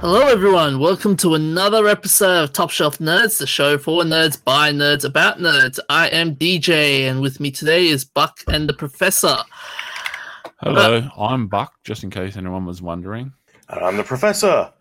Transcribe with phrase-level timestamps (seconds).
[0.00, 0.80] Hello, everyone.
[0.80, 5.38] Welcome to another episode of Top Shelf Nerds, the show for nerds by nerds about
[5.38, 5.78] nerds.
[5.88, 9.36] I am DJ, and with me today is Buck and the Professor.
[10.60, 13.32] Hello, uh, I'm Buck, just in case anyone was wondering.
[13.68, 14.72] I'm the professor.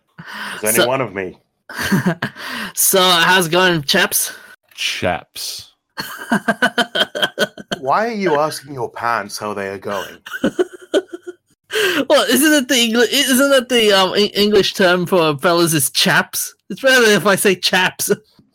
[0.61, 1.37] There's only So- one of me.
[2.73, 4.33] so, how's it going, chaps?
[4.73, 5.72] Chaps.
[7.79, 10.17] Why are you asking your pants how they are going?
[12.09, 13.11] well, isn't it the English?
[13.11, 16.53] Isn't it the um, E- English term for fellas is chaps?
[16.69, 18.09] It's better if I say chaps.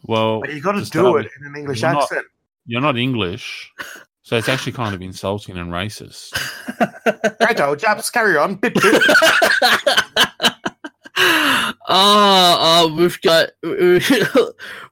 [0.05, 2.27] Well, But you got to to do start it in an English you're not- accent.
[2.67, 3.71] you're not English,
[4.23, 6.33] so it's actually kind of insulting and racist.
[7.41, 8.55] Righto, chaps, carry on.
[8.57, 9.03] Bip, bip.
[11.21, 13.51] Oh, oh, we've got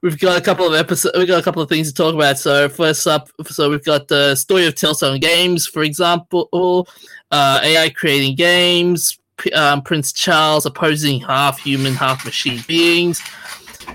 [0.01, 1.17] we've got a couple of episodes.
[1.17, 2.37] We've got a couple of things to talk about.
[2.37, 6.87] So first up, so we've got the story of Telltale Games, for example,
[7.31, 13.21] uh, AI creating games, P- um, Prince Charles opposing half human, half machine beings,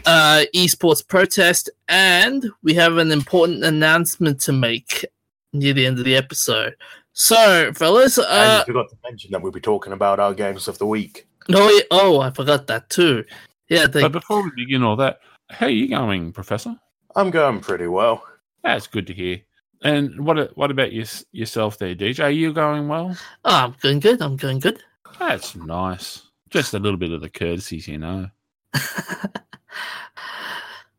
[0.07, 5.05] uh, esports protest, and we have an important announcement to make
[5.53, 6.75] near the end of the episode.
[7.15, 10.67] So, fellas, and uh, you forgot to mention that we'll be talking about our games
[10.67, 11.27] of the week.
[11.51, 13.25] Oh, yeah, oh, I forgot that too.
[13.69, 16.77] Yeah, the, But before we begin all that, how are you going, Professor?
[17.17, 18.25] I'm going pretty well.
[18.63, 19.41] That's good to hear.
[19.83, 22.25] And what what about your, yourself there, DJ?
[22.25, 23.17] Are you going well?
[23.45, 24.23] oh, I'm going good.
[24.23, 24.83] I'm going good.
[25.19, 26.23] That's nice.
[26.51, 28.29] Just a little bit of the courtesies, you know.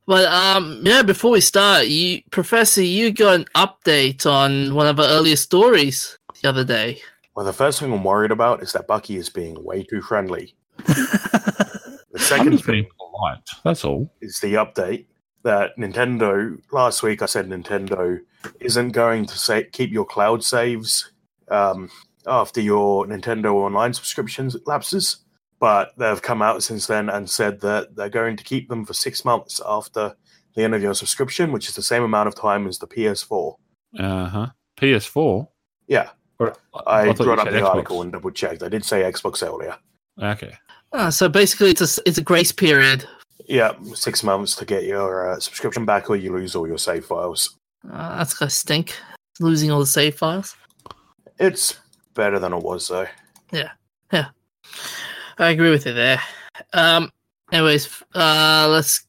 [0.05, 1.01] But um, yeah.
[1.01, 6.17] Before we start, you, Professor, you got an update on one of our earlier stories
[6.41, 7.01] the other day.
[7.35, 10.55] Well, the first thing I'm worried about is that Bucky is being way too friendly.
[12.13, 13.49] The I'm second thing being polite.
[13.63, 14.13] That's all.
[14.21, 15.07] is the update
[15.43, 16.55] that Nintendo.
[16.71, 18.19] Last week I said Nintendo
[18.59, 21.11] isn't going to say keep your cloud saves
[21.49, 21.89] um,
[22.27, 25.17] after your Nintendo Online subscriptions lapses,
[25.59, 28.93] but they've come out since then and said that they're going to keep them for
[28.93, 30.15] six months after
[30.55, 33.55] the end of your subscription, which is the same amount of time as the PS4.
[33.97, 34.47] Uh huh.
[34.77, 35.47] PS4.
[35.87, 36.09] Yeah,
[36.49, 37.69] Or- I, thought brought up the Xbox.
[37.69, 38.63] article and double checked.
[38.63, 39.75] I did say Xbox earlier.
[40.21, 40.55] Okay.
[40.91, 43.05] Ah, so basically, it's a s- it's a grace period.
[43.47, 47.05] Yeah, six months to get your uh, subscription back, or you lose all your save
[47.05, 47.57] files.
[47.91, 48.95] Uh, that's gonna stink.
[49.39, 50.55] Losing all the save files.
[51.39, 51.79] It's
[52.13, 53.07] better than it was though.
[53.51, 53.71] Yeah,
[54.11, 54.27] yeah.
[55.39, 56.21] I agree with you there.
[56.73, 57.11] Um.
[57.51, 59.03] Anyways, uh, let's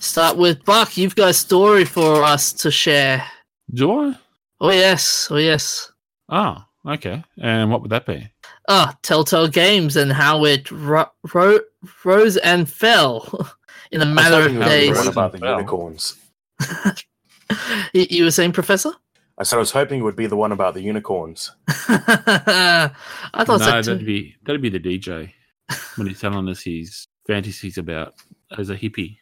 [0.00, 0.96] start with Buck.
[0.96, 3.24] You've got a story for us to share.
[3.72, 4.14] Do I?
[4.60, 5.28] Oh yes.
[5.30, 5.90] Oh yes.
[6.28, 7.22] Ah, okay.
[7.40, 8.28] And what would that be?
[8.68, 11.60] Ah, Telltale Games and how it ro- ro-
[12.04, 13.50] rose and fell
[13.90, 15.06] in a I was matter of days.
[15.06, 16.16] about the unicorns.
[17.92, 18.92] you, you were saying, Professor?
[19.36, 21.50] I said I was hoping it would be the one about the unicorns.
[21.68, 22.90] I
[23.38, 24.06] thought no, so that'd too.
[24.06, 25.32] be that'd be the DJ
[25.96, 28.14] when he's telling us his fantasies about
[28.56, 29.16] as a hippie.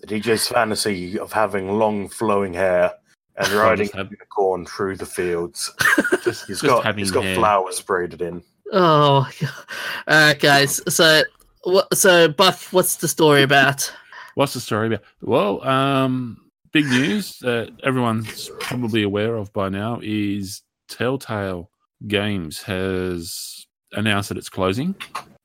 [0.00, 2.92] The DJ's fantasy of having long flowing hair
[3.36, 5.72] and riding just a have- unicorn through the fields.
[6.24, 7.34] Just, He's just got he's got hair.
[7.34, 8.42] flowers braided in.
[8.72, 9.50] Oh, my God.
[10.08, 10.80] all right, guys.
[10.88, 11.22] So,
[11.64, 11.94] what?
[11.94, 13.92] So, Buck, what's the story about?
[14.36, 15.02] What's the story about?
[15.20, 16.38] Well, um,
[16.72, 21.70] big news that everyone's probably aware of by now is Telltale
[22.08, 24.96] Games has announced that it's closing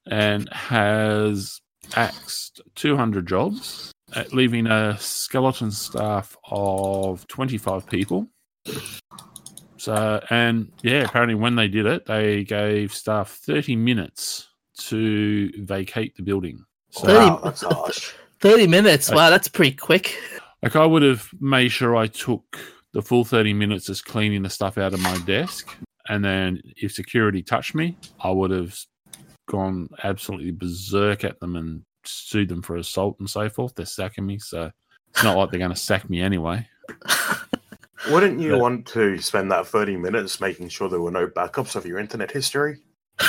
[0.09, 1.59] and has
[1.95, 8.27] axed 200 jobs, Uh, leaving a skeleton staff of 25 people.
[9.77, 14.47] So, and yeah, apparently when they did it, they gave staff 30 minutes
[14.77, 16.65] to vacate the building.
[16.91, 18.13] So, Wow, that's harsh.
[18.13, 19.11] Oh thirty minutes.
[19.11, 20.17] Uh, wow, that's pretty quick.
[20.63, 22.57] Like I would have made sure I took
[22.93, 25.75] the full 30 minutes as cleaning the stuff out of my desk.
[26.07, 28.77] And then if security touched me, I would have
[29.47, 33.75] gone absolutely berserk at them and sued them for assault and so forth.
[33.75, 34.39] They're sacking me.
[34.39, 34.71] So
[35.09, 36.67] it's not like they're going to sack me anyway.
[38.09, 41.75] Wouldn't you But- want to spend that 30 minutes making sure there were no backups
[41.75, 42.77] of your internet history?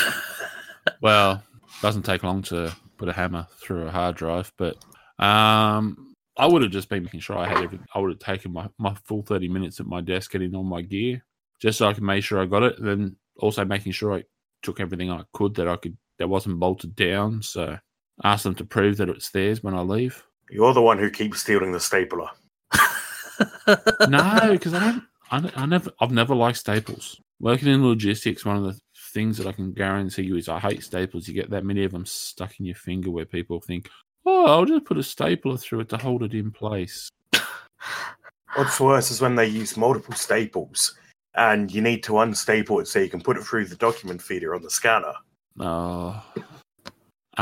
[1.02, 1.42] Well,
[1.82, 4.76] doesn't take long to put a hammer through a hard drive, but
[5.18, 7.86] um, I would have just been making sure I had everything.
[7.94, 10.82] I would have taken my, my full 30 minutes at my desk, getting all my
[10.82, 11.24] gear,
[11.60, 12.78] just so I could make sure I got it.
[12.78, 14.24] And then also making sure I
[14.62, 17.42] took everything I could that I could that wasn't bolted down.
[17.42, 17.78] So
[18.24, 20.24] ask them to prove that it's theirs when I leave.
[20.50, 22.28] You're the one who keeps stealing the stapler.
[24.08, 25.04] no, because I don't.
[25.30, 25.90] I, I never.
[26.00, 27.20] I've never liked staples.
[27.40, 28.78] Working in logistics, one of the
[29.12, 31.26] things that I can guarantee you is I hate staples.
[31.26, 33.88] You get that many of them stuck in your finger, where people think,
[34.26, 37.08] "Oh, I'll just put a stapler through it to hold it in place."
[38.56, 40.96] What's worse is when they use multiple staples
[41.36, 44.54] and you need to unstaple it so you can put it through the document feeder
[44.54, 45.12] on the scanner.
[45.58, 46.20] Uh,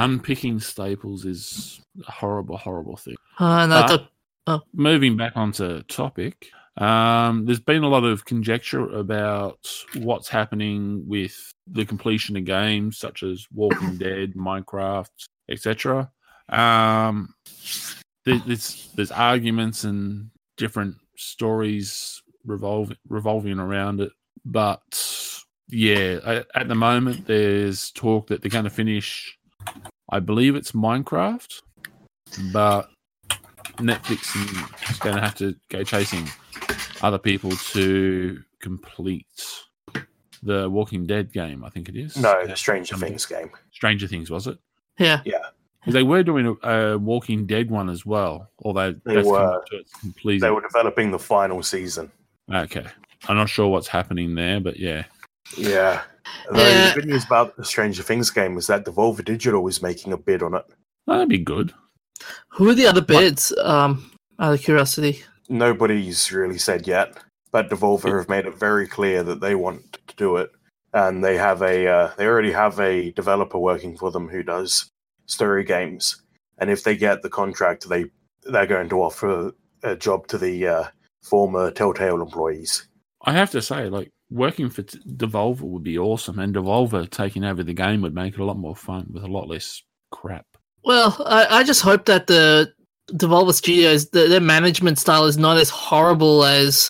[0.05, 3.17] unpicking staples is a horrible, horrible thing.
[3.39, 4.09] Uh, no, But-
[4.47, 6.49] the- moving back onto topic,
[6.79, 9.59] um, there's been a lot of conjecture about
[9.97, 11.37] what's happening with
[11.67, 15.11] the completion of games such as Walking Dead, Minecraft,
[15.51, 16.11] etc.
[16.49, 17.35] Um,
[18.25, 24.13] there- there's there's arguments and different stories revolving revolving around it,
[24.45, 24.81] but
[25.69, 29.38] yeah, at, at the moment there's talk that they're going to finish.
[30.11, 31.63] I believe it's Minecraft,
[32.53, 32.91] but
[33.77, 36.29] Netflix is going to have to go chasing
[37.03, 39.27] other people to complete
[40.43, 41.65] the Walking Dead game.
[41.65, 42.17] I think it is.
[42.17, 43.51] No, the Stranger Things game.
[43.73, 44.59] Stranger Things was it?
[44.99, 45.21] Yeah.
[45.25, 45.39] Yeah.
[45.87, 49.63] They were doing a, a Walking Dead one as well, although They that's were.
[49.71, 50.39] to.
[50.39, 52.11] They were developing the final season.
[52.53, 52.85] Okay,
[53.29, 55.05] I'm not sure what's happening there, but yeah,
[55.57, 56.03] Yeah.
[56.51, 56.89] Though Yeah.
[56.95, 60.17] the good news about the Stranger Things game is that Devolver Digital is making a
[60.17, 60.65] bid on it.
[61.07, 61.73] that'd be good.
[62.49, 63.53] Who are the other bids?
[63.63, 65.23] Um, out of curiosity.
[65.49, 67.17] Nobody's really said yet,
[67.53, 70.51] but Devolver have made it very clear that they want to do it,
[70.93, 74.91] and they have a uh, they already have a developer working for them who does
[75.27, 76.23] story games,
[76.59, 78.07] and if they get the contract, they
[78.45, 79.53] they're going to offer
[79.83, 80.85] a job to the uh,
[81.23, 82.87] former Telltale employees.
[83.23, 87.63] I have to say, like working for Devolver would be awesome, and Devolver taking over
[87.63, 90.47] the game would make it a lot more fun with a lot less crap.
[90.85, 92.73] Well, I, I just hope that the
[93.13, 96.89] Devolver Studios, the, their management style is not as horrible as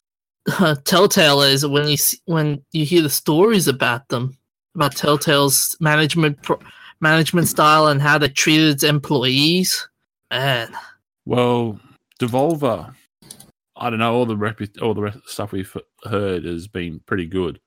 [0.58, 4.36] uh, Telltale is when you see, when you hear the stories about them,
[4.74, 6.60] about Telltale's management pro-
[7.00, 9.88] management style and how they treated its employees.
[10.30, 10.76] Man,
[11.24, 11.80] Well,
[12.20, 12.94] Devolver,
[13.78, 14.14] I don't know.
[14.14, 17.60] All the repu- all the rest stuff we've heard has been pretty good.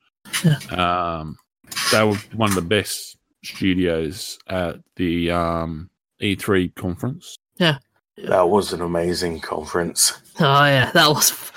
[0.71, 1.37] Um,
[1.91, 5.89] they were one of the best studios at the um,
[6.21, 7.37] E3 conference.
[7.57, 7.77] Yeah,
[8.17, 10.13] that was an amazing conference.
[10.39, 11.51] oh yeah, that was.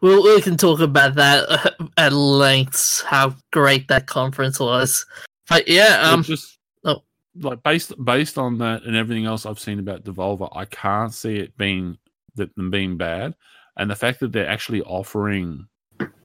[0.00, 3.02] We we can talk about that at length.
[3.06, 5.06] How great that conference was.
[5.48, 7.02] But yeah, It um, just oh.
[7.40, 11.36] like based based on that and everything else I've seen about Devolver, I can't see
[11.36, 11.98] it being
[12.36, 13.34] that them being bad,
[13.76, 15.66] and the fact that they're actually offering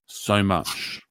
[0.08, 1.02] so much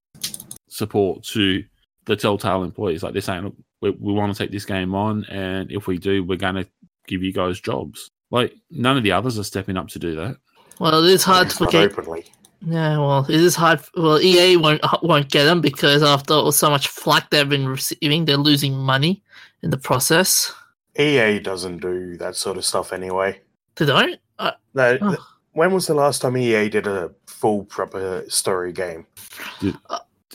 [0.68, 1.64] support to
[2.06, 5.24] the Telltale employees, like they're saying, Look, we, we want to take this game on,
[5.26, 6.66] and if we do, we're going to
[7.06, 8.10] give you guys jobs.
[8.30, 10.36] Like none of the others are stepping up to do that.
[10.78, 12.26] well, it is hard It's to not get openly.
[12.60, 13.80] Yeah, well, it is hard.
[13.96, 18.24] Well, EA won't won't get them because after all, so much flack they've been receiving,
[18.24, 19.22] they're losing money
[19.62, 20.52] in the process.
[20.98, 23.40] EA doesn't do that sort of stuff anyway.
[23.76, 24.18] They don't.
[24.40, 25.16] Uh, No, Oh.
[25.58, 29.06] Th- when was the last time EA did a full proper story game?
[29.60, 29.76] Did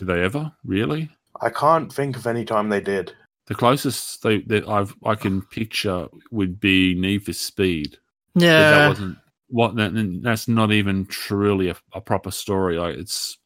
[0.07, 1.09] they ever really?
[1.41, 3.13] I can't think of any time they did.
[3.45, 7.97] The closest they, that I've I can picture would be Need for Speed.
[8.33, 9.17] But that yeah, wasn't
[9.49, 13.37] what that, that's not even truly a, a proper story like it's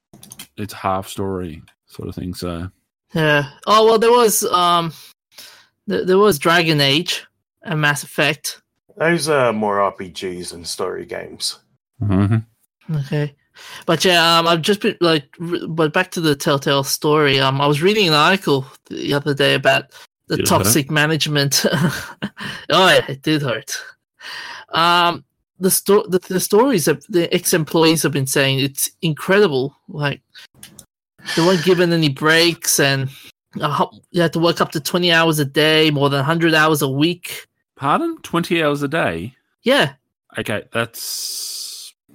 [0.55, 2.69] it's half story sort of thing so
[3.13, 3.49] yeah.
[3.65, 4.93] Oh well, there was um,
[5.87, 7.25] there, there was Dragon Age
[7.63, 8.61] and Mass Effect.
[8.97, 11.59] Those are more RPGs than story games.
[12.01, 13.35] Okay,
[13.85, 15.25] but yeah, um, I've just been like,
[15.67, 17.39] but back to the Telltale story.
[17.39, 19.85] Um, I was reading an article the other day about
[20.27, 21.65] the Did toxic management.
[21.71, 23.75] oh yeah, it did hurt.
[24.73, 25.23] Um,
[25.59, 29.75] the sto- the, the stories that the ex-employees have been saying it's incredible.
[29.87, 30.21] Like
[31.35, 33.09] they weren't given any breaks, and
[33.59, 36.81] uh, you had to work up to twenty hours a day, more than hundred hours
[36.81, 37.47] a week.
[37.75, 39.93] pardon 20 hours a day Yeah.
[40.37, 41.56] okay that's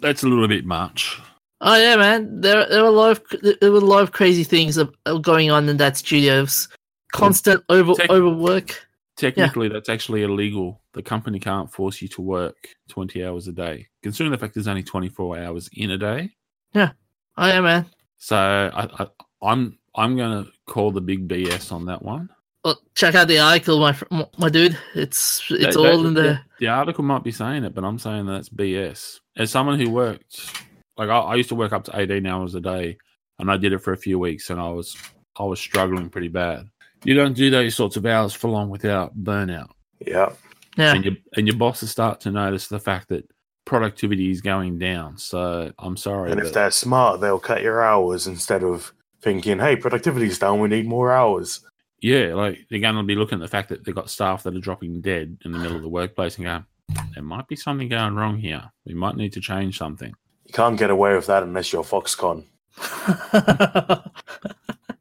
[0.03, 1.19] that's a little bit much
[1.65, 2.41] Oh yeah, man.
[2.41, 3.23] There, there were a lot of
[3.61, 4.77] there were a lot of crazy things
[5.21, 6.67] going on in that studios.
[7.13, 8.85] Constant over Tech- overwork.
[9.17, 12.57] technically that's actually illegal the company can't force you to work
[12.89, 16.31] 20 hours a day considering the fact there's only 24 hours in a day
[16.75, 16.93] Yeah.
[17.37, 17.87] Oh yeah, man.
[18.19, 19.07] so I, I
[19.43, 22.29] i'm i'm gonna call the big bs on that one
[22.65, 23.97] Well, check out the article, my
[24.39, 24.79] my dude.
[24.95, 26.41] It's it's That- all that- in the.
[26.61, 29.19] The article might be saying it, but I'm saying that's BS.
[29.37, 30.63] As someone who worked,
[30.97, 32.99] like I, I used to work up to 18 hours a day,
[33.41, 34.97] and I did it for a few weeks, and I was
[35.39, 36.69] I was struggling pretty bad.
[37.05, 39.71] You don't do those sorts of hours for long without burnout,
[40.07, 40.31] Yeah.
[40.77, 43.29] Yeah, and your and your bosses start to notice the fact that
[43.65, 45.19] productivity is going down.
[45.19, 49.75] So I'm sorry, And if they're smart, they'll cut your hours instead of thinking, hey,
[49.77, 51.61] productivity's down, we need more hours.
[52.03, 54.57] Yeah, like they're going to be looking at the fact that they've got staff that
[54.57, 56.67] are dropping dead in the middle of the workplace and going,
[57.15, 58.71] there might be something going wrong here.
[58.85, 60.13] We might need to change something.
[60.45, 62.45] You can't get away with that unless you're Foxconn.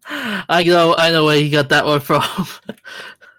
[0.07, 2.23] I know, I know where you got that one from.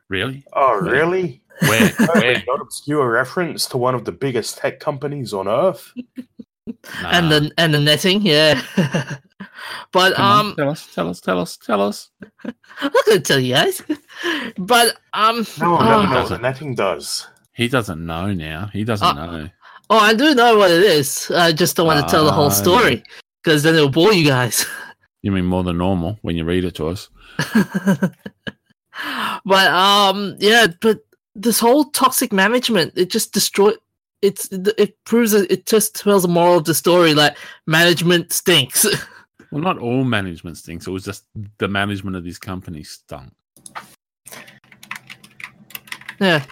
[0.08, 0.44] Really?
[0.52, 1.40] Oh, really?
[1.60, 1.88] Where?
[2.14, 2.42] Where?
[2.46, 5.90] Not obscure reference to one of the biggest tech companies on earth.
[7.04, 8.60] And the and the netting, yeah.
[9.92, 12.10] but Come on, um, tell us, tell us, tell us, tell us.
[12.44, 12.54] I'm
[12.92, 13.82] not gonna tell you guys.
[14.58, 16.20] But um, No, oh, no, no.
[16.20, 17.26] What the netting does.
[17.54, 18.70] He doesn't know now.
[18.72, 19.48] He doesn't Uh, know.
[19.90, 21.30] oh, I do know what it is.
[21.34, 23.02] I just don't want to tell the whole Ah, story
[23.42, 24.64] because then it'll bore you guys.
[25.24, 27.08] You mean more than normal when you read it to us?
[29.44, 30.98] but um, yeah, but
[31.36, 33.72] this whole toxic management, it just destroy.
[34.22, 37.12] It's it proves it just tells the moral of the story.
[37.14, 37.36] Like
[37.66, 38.86] management stinks.
[39.52, 40.86] Well, not all management stinks.
[40.86, 41.24] It was just
[41.58, 43.34] the management of this company stunk.
[46.18, 46.42] Yeah,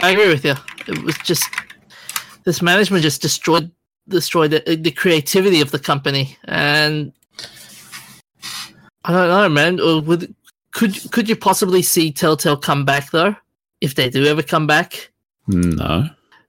[0.00, 0.56] I agree with you.
[0.88, 1.48] It was just
[2.42, 3.70] this management just destroyed
[4.08, 7.12] destroyed the, the creativity of the company, and
[9.04, 9.78] I don't know, man.
[9.78, 10.34] Or would
[10.72, 13.36] could could you possibly see Telltale come back though,
[13.80, 15.10] if they do ever come back?
[15.46, 16.08] No.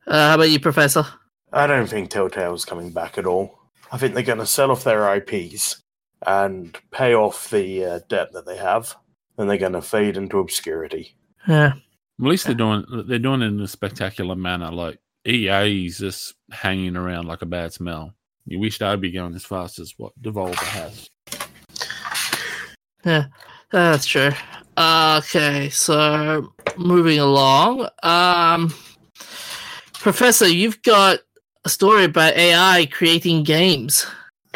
[0.09, 1.05] Uh, how about you, Professor?
[1.53, 3.59] I don't think Telltale's coming back at all.
[3.91, 5.81] I think they're going to sell off their IPs
[6.25, 8.95] and pay off the uh, debt that they have,
[9.37, 11.15] and they're going to fade into obscurity.
[11.47, 14.71] Yeah, At least they're doing they're doing it in a spectacular manner.
[14.71, 18.13] Like EA is just hanging around like a bad smell.
[18.45, 21.09] You wish they'd be going as fast as what Devolver has.
[23.05, 23.25] yeah,
[23.71, 24.31] that's true.
[24.77, 28.73] Okay, so moving along, um,
[29.99, 31.19] Professor, you've got
[31.65, 34.07] a story about AI creating games.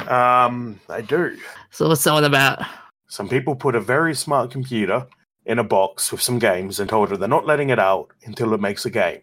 [0.08, 1.38] Um, I do.
[1.70, 2.64] So what's that one about?
[3.08, 5.06] Some people put a very smart computer
[5.46, 8.54] in a box with some games and told her they're not letting it out until
[8.54, 9.22] it makes a game.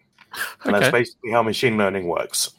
[0.65, 2.53] And that's basically how machine learning works.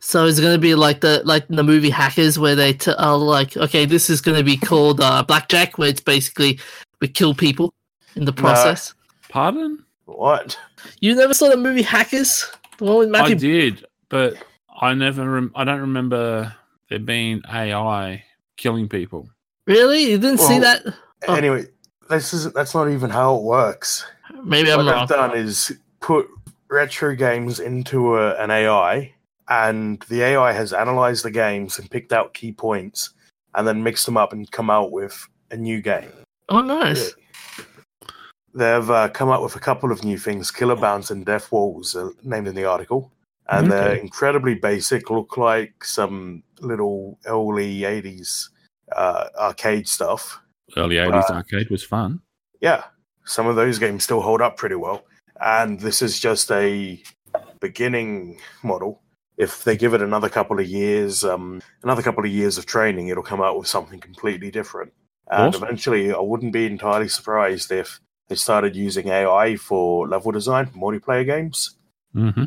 [0.00, 3.56] So it's gonna be like the like the movie Hackers, where they t- are like,
[3.56, 6.58] okay, this is gonna be called uh, Blackjack, where it's basically
[7.00, 7.72] we kill people
[8.16, 8.94] in the process.
[9.28, 9.84] Pardon?
[10.04, 10.58] What?
[11.00, 12.50] You never saw the movie Hackers,
[12.82, 14.34] the one with I did, but
[14.80, 15.28] I never.
[15.28, 16.54] Rem- I don't remember
[16.88, 18.22] there being AI
[18.56, 19.28] killing people.
[19.66, 20.82] Really, you didn't see that?
[21.28, 21.34] Oh.
[21.34, 21.66] Anyway,
[22.10, 24.04] this is that's not even how it works.
[24.44, 25.06] Maybe I'm what wrong.
[25.06, 26.26] they've done is put
[26.68, 29.14] retro games into a, an AI,
[29.48, 33.10] and the AI has analyzed the games and picked out key points,
[33.54, 36.10] and then mixed them up and come out with a new game.
[36.48, 37.14] Oh, nice.
[38.54, 40.50] They've uh, come up with a couple of new things.
[40.50, 43.10] Killer Bounce and Death Walls are named in the article,
[43.48, 45.08] and they're incredibly basic.
[45.10, 48.48] Look like some little early '80s
[48.94, 50.38] uh, arcade stuff.
[50.76, 52.20] Early eighties Uh, arcade was fun.
[52.60, 52.84] yeah,
[53.24, 55.04] some of those games still hold up pretty well.
[55.40, 57.02] And this is just a
[57.60, 59.00] beginning model.
[59.38, 63.08] If they give it another couple of years, um, another couple of years of training,
[63.08, 64.92] it'll come out with something completely different.
[65.30, 65.64] And Awesome.
[65.64, 67.98] eventually, I wouldn't be entirely surprised if
[68.28, 71.76] they started using AI for level design for multiplayer games.
[72.12, 72.44] hmm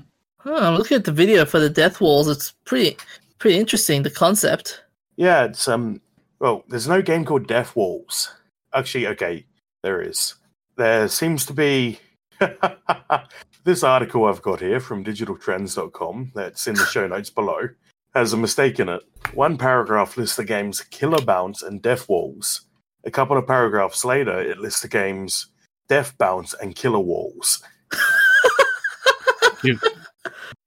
[0.48, 2.28] Oh, I'm looking at the video for the Death Walls.
[2.28, 2.98] It's pretty
[3.40, 4.04] pretty interesting.
[4.04, 4.82] The concept.
[5.16, 6.02] Yeah, it's um.
[6.40, 8.32] Well, there's no game called Death Walls.
[8.74, 9.46] Actually, okay,
[9.82, 10.36] there is.
[10.78, 12.00] There seems to be
[13.64, 17.70] this article I've got here from digitaltrends.com that's in the show notes below
[18.14, 19.04] has a mistake in it.
[19.34, 22.62] One paragraph lists the games Killer Bounce and Death Walls.
[23.04, 25.48] A couple of paragraphs later, it lists the games
[25.88, 27.64] Death Bounce and Killer Walls.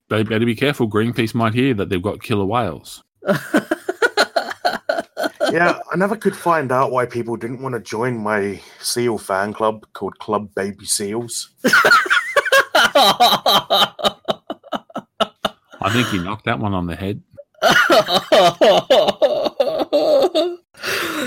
[0.09, 0.89] They better be careful.
[0.89, 3.03] Greenpeace might hear that they've got killer whales.
[5.51, 9.53] yeah, I never could find out why people didn't want to join my seal fan
[9.53, 11.51] club called Club Baby Seals.
[15.81, 17.21] I think he knocked that one on the head.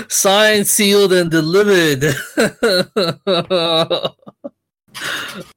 [0.09, 2.15] Signed, sealed, and delivered.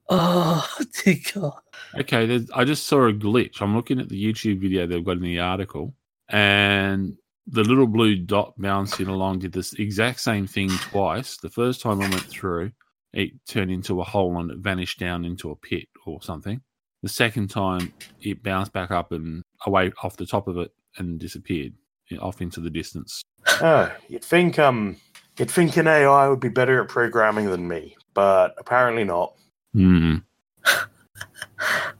[0.08, 0.68] oh,
[1.04, 1.60] dear God.
[1.98, 3.60] Okay, I just saw a glitch.
[3.60, 5.94] I'm looking at the YouTube video they've got in the article,
[6.28, 11.36] and the little blue dot bouncing along did this exact same thing twice.
[11.36, 12.72] The first time I went through,
[13.12, 16.60] it turned into a hole and it vanished down into a pit or something.
[17.02, 21.20] The second time, it bounced back up and away off the top of it and
[21.20, 21.74] disappeared
[22.20, 23.22] off into the distance.
[23.60, 24.96] Oh, you'd think um
[25.38, 29.34] you'd think an AI would be better at programming than me, but apparently not.
[29.72, 30.16] Hmm.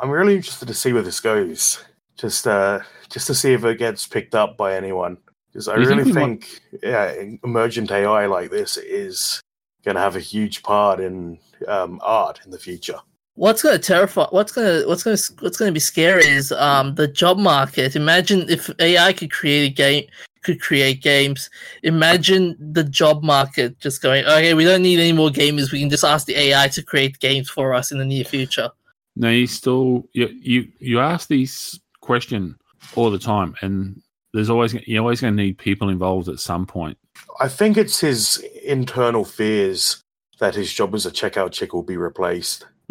[0.00, 1.84] I'm really interested to see where this goes.
[2.16, 5.18] Just uh just to see if it gets picked up by anyone.
[5.52, 9.40] Because I Do you think really we might- think yeah, emergent AI like this is
[9.84, 12.98] gonna have a huge part in um, art in the future.
[13.34, 16.26] what's going to terrify what's going to what's going to what's going to be scary
[16.26, 20.04] is um the job market imagine if ai could create a game
[20.46, 21.50] could create games
[21.82, 25.90] imagine the job market just going okay we don't need any more gamers we can
[25.90, 28.70] just ask the ai to create games for us in the near future
[29.16, 32.56] No, you still you you you ask these question
[32.94, 34.00] all the time, and
[34.34, 36.98] there's always you're always going to need people involved at some point.
[37.40, 40.02] I think it's his internal fears
[40.38, 42.66] that his job as a checkout chick will be replaced.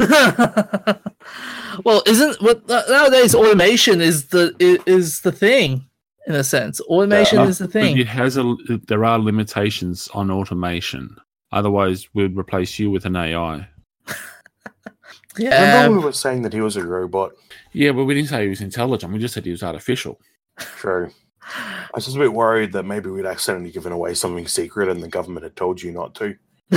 [1.86, 5.86] well isn't what nowadays automation is the is the thing
[6.28, 7.48] in a sense automation Yeah.
[7.48, 8.56] is the thing it has a
[8.88, 11.16] there are limitations on automation.
[11.52, 13.68] Otherwise, we'd replace you with an AI.
[15.38, 17.32] yeah Remember we were saying that he was a robot?
[17.74, 19.12] Yeah, but we didn't say he was intelligent.
[19.14, 20.20] We just said he was artificial.
[20.58, 21.12] True.
[21.44, 25.02] I was just a bit worried that maybe we'd accidentally given away something secret and
[25.04, 26.36] the government had told you not to.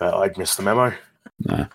[0.00, 0.92] uh, I'd missed the memo.
[1.44, 1.66] No.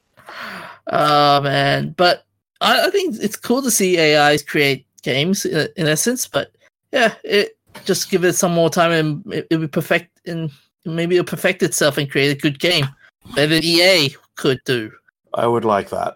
[0.87, 2.25] Oh man, but
[2.59, 6.27] I, I think it's cool to see AIs create games in, in essence.
[6.27, 6.51] But
[6.93, 10.51] yeah, it just give it some more time and it, it will perfect and
[10.85, 12.87] maybe it'll perfect itself and create a good game
[13.35, 14.91] better than EA could do.
[15.33, 16.15] I would like that.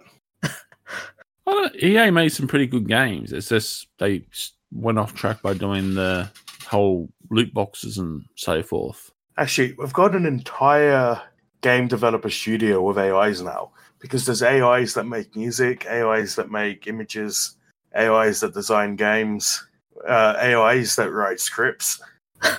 [1.48, 3.34] I EA made some pretty good games.
[3.34, 4.26] It's just they
[4.72, 6.30] went off track by doing the
[6.68, 9.12] whole loot boxes and so forth.
[9.38, 11.20] Actually, we've got an entire
[11.62, 16.86] game developer studio with AIs now because there's AIs that make music, AIs that make
[16.86, 17.56] images,
[17.98, 19.67] AIs that design games,
[20.08, 22.02] uh, AIs that write scripts.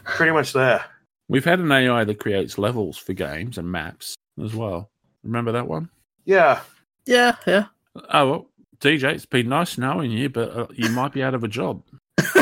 [0.04, 0.84] Pretty much there.
[1.28, 4.90] We've had an AI that creates levels for games and maps as well.
[5.22, 5.90] Remember that one?
[6.24, 6.60] Yeah.
[7.06, 7.66] Yeah, yeah.
[8.12, 8.46] Oh, well,
[8.80, 11.82] DJ, it's been nice knowing you, but uh, you might be out of a job.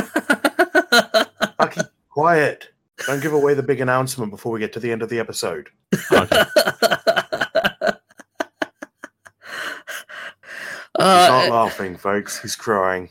[1.59, 2.69] Lucky, quiet.
[3.07, 5.69] Don't give away the big announcement before we get to the end of the episode.
[6.13, 6.45] Okay.
[10.99, 12.41] He's not uh, laughing, folks.
[12.41, 13.11] He's crying.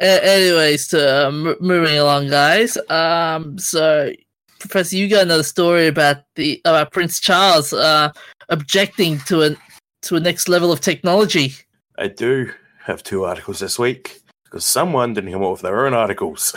[0.00, 2.76] Anyways, to uh, m- moving along, guys.
[2.88, 4.12] Um, so
[4.58, 8.12] Professor, you got another story about the about Prince Charles uh
[8.48, 9.56] objecting to a
[10.02, 11.54] to a next level of technology.
[11.98, 12.52] I do
[12.84, 16.54] have two articles this week because someone didn't come up with their own articles.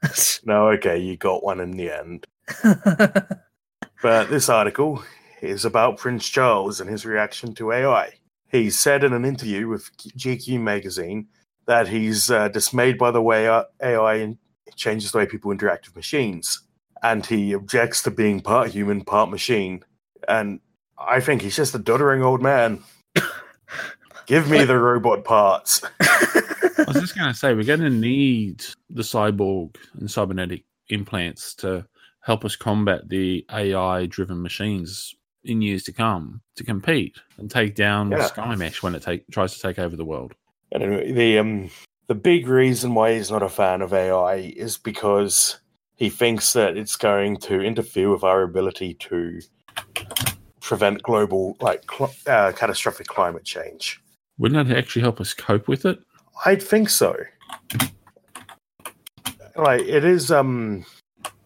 [0.44, 2.26] no, okay, you got one in the end.
[4.04, 5.02] But this article
[5.40, 8.12] is about Prince Charles and his reaction to AI.
[8.48, 11.28] He said in an interview with GQ magazine
[11.66, 14.36] that he's uh, dismayed by the way uh, AI
[14.76, 16.60] changes the way people interact with machines.
[17.02, 19.84] And he objects to being part human, part machine.
[20.26, 20.60] And
[20.98, 22.82] I think he's just a doddering old man.
[24.26, 25.82] Give me the robot parts.
[26.00, 31.54] I was just going to say, we're going to need the cyborg and cybernetic implants
[31.56, 31.86] to
[32.20, 37.74] help us combat the AI driven machines in years to come to compete and take
[37.74, 38.28] down Yeah.
[38.28, 40.34] Skynet when it take, tries to take over the world.
[40.74, 41.70] And anyway, the um
[42.08, 45.60] the big reason why he's not a fan of AI is because
[45.96, 49.40] he thinks that it's going to interfere with our ability to
[50.60, 54.02] prevent global like cl- uh, catastrophic climate change.
[54.36, 56.00] Wouldn't that actually help us cope with it?
[56.44, 57.16] I'd think so.
[59.56, 60.84] Like it is um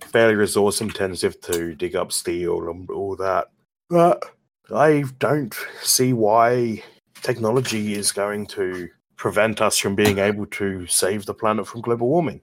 [0.01, 3.49] fairly resource intensive to dig up steel and all that.
[3.91, 4.25] But
[4.75, 6.83] I don't see why
[7.21, 8.89] technology is going to
[9.19, 12.41] prevent us from being able to save the planet from global warming.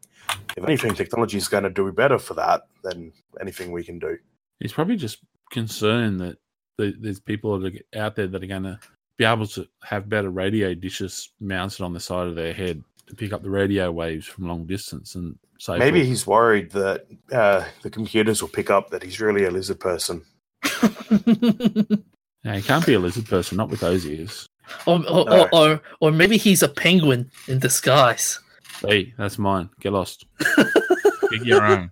[0.56, 3.12] If anything, technology is going to do better for that than
[3.42, 4.18] anything we can do.
[4.60, 5.20] He's probably just
[5.52, 6.38] concerned that
[6.78, 8.78] the, there's people that are out there that are going to
[9.18, 13.16] be able to have better radio dishes mounted on the side of their head to
[13.16, 16.08] pick up the radio waves from long distance and so Maybe forth.
[16.08, 20.24] he's worried that uh, the computers will pick up that he's really a lizard person.
[22.46, 24.48] No, he can't be a lizard person, not with those ears.
[24.86, 25.28] Or, or, No.
[25.28, 28.40] or, or or maybe he's a penguin in disguise.
[28.82, 29.70] Hey, that's mine.
[29.80, 30.26] Get lost.
[31.30, 31.92] Pick your own.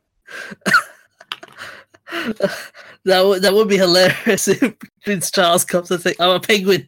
[3.05, 6.87] that would that would be hilarious if Prince Charles comes and say, "I'm a penguin."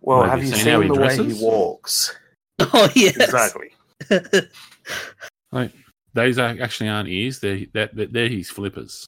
[0.00, 2.16] Well, Have have you you seen seen, how he the way he walks?
[2.72, 3.70] Oh yes, Exactly.
[6.12, 7.38] Those are actually aren't ears.
[7.40, 9.06] They're that they're, they're his flippers.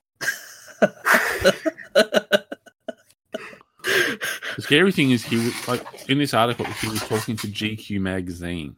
[4.56, 8.00] The scary thing is he was like in this article he was talking to GQ
[8.00, 8.76] magazine.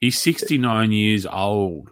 [0.00, 1.90] He's 69 years old.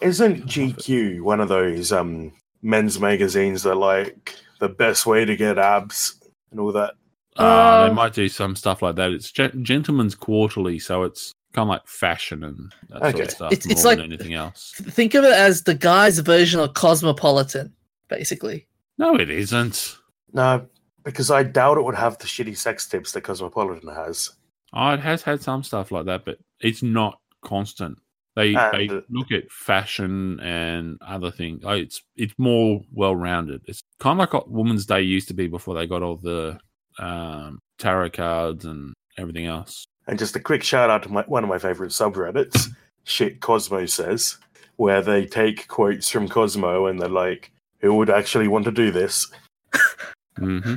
[0.00, 5.58] Isn't GQ one of those um men's magazines that like the best way to get
[5.58, 6.94] abs and all that?
[7.36, 9.10] Uh, they Um, might do some stuff like that.
[9.10, 13.52] It's Gen- Gentleman's Quarterly, so it's kind of like fashion and that sort of stuff
[13.52, 14.72] It's- more it's than like- anything else.
[14.76, 17.72] Think of it as the guy's version of Cosmopolitan,
[18.08, 18.66] basically.
[18.98, 19.96] No, it isn't.
[20.32, 20.66] No,
[21.04, 24.30] because I doubt it would have the shitty sex tips that Cosmopolitan has.
[24.72, 27.98] Oh, it has had some stuff like that, but it's not constant.
[28.36, 31.62] They And- they look at fashion and other things.
[31.62, 33.62] Like it's it's more well rounded.
[33.66, 36.58] It's kind of like what Women's Day used to be before they got all the
[36.98, 39.84] um, tarot cards and everything else.
[40.08, 42.68] And just a quick shout out to my, one of my favorite subreddits,
[43.04, 44.36] shit Cosmo says,
[44.76, 48.90] where they take quotes from Cosmo and they're like, "Who would actually want to do
[48.90, 49.30] this?"
[50.36, 50.76] hmm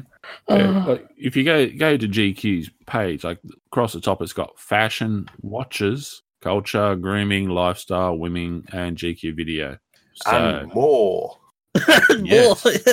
[0.50, 4.58] Uh, like if you go go to GQ's page, like across the top, it's got
[4.60, 9.78] fashion, watches, culture, grooming, lifestyle, women, and GQ video.
[10.14, 11.38] So and more.
[12.24, 12.66] yes.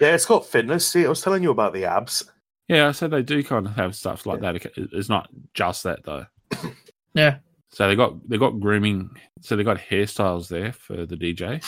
[0.00, 0.86] Yeah, it's got fitness.
[0.88, 2.24] See, I was telling you about the abs.
[2.68, 4.66] yeah, so they do kind of have stuff like that.
[4.76, 6.26] It's not just that though.
[7.14, 7.38] yeah.
[7.70, 9.10] So they got they got grooming.
[9.40, 11.62] So they got hairstyles there for the DJ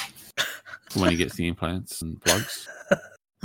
[0.95, 2.69] when he gets the implants and plugs.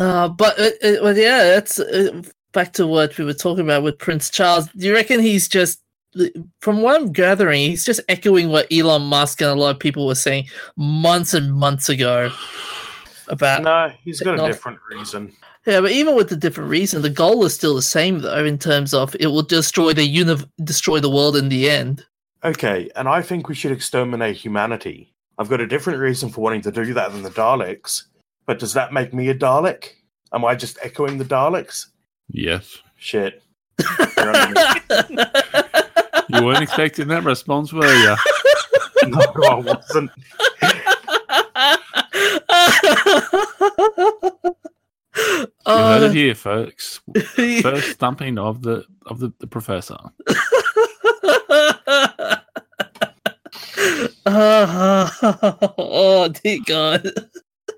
[0.01, 3.83] Uh, but uh, uh, well, yeah, that's uh, back to what we were talking about
[3.83, 4.67] with Prince Charles.
[4.75, 5.79] Do you reckon he's just,
[6.59, 10.07] from what I'm gathering, he's just echoing what Elon Musk and a lot of people
[10.07, 12.31] were saying months and months ago
[13.27, 15.35] about No, he's got a different reason.
[15.67, 18.43] Yeah, but even with the different reason, the goal is still the same though.
[18.43, 22.03] In terms of it will destroy the uni- destroy the world in the end.
[22.43, 25.13] Okay, and I think we should exterminate humanity.
[25.37, 28.05] I've got a different reason for wanting to do that than the Daleks.
[28.45, 29.89] But does that make me a Dalek?
[30.33, 31.87] Am I just echoing the Daleks?
[32.29, 33.41] Yes, Shit.
[34.17, 34.61] You're on me.
[36.29, 38.15] you weren't expecting that response, were you?
[39.07, 40.11] no, I wasn't.
[45.13, 47.01] You Uh, heard it here, folks.
[47.61, 49.97] First stumping of the of the, the professor.
[54.27, 57.07] oh dear God.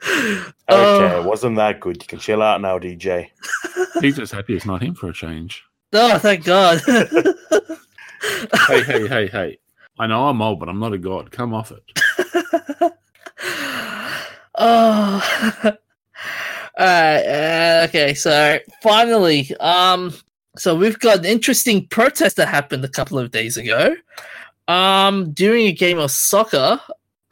[0.70, 2.02] Okay, it wasn't that good.
[2.02, 3.30] You can chill out now, DJ.
[4.00, 5.63] He's just happy it's not him for a change.
[5.92, 6.82] Oh, thank God.
[8.68, 9.58] Hey, hey, hey, hey!
[10.00, 11.32] I know I'm old, but I'm not a god.
[11.32, 11.84] Come off it.
[14.56, 15.76] oh.
[16.80, 20.13] Alright, uh, okay, so finally, um,
[20.58, 23.96] so we've got an interesting protest that happened a couple of days ago.
[24.68, 26.80] Um, during a game of soccer,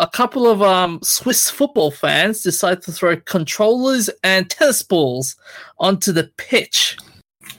[0.01, 5.35] a couple of um Swiss football fans decided to throw controllers and tennis balls
[5.79, 6.97] onto the pitch
[7.43, 7.53] uh,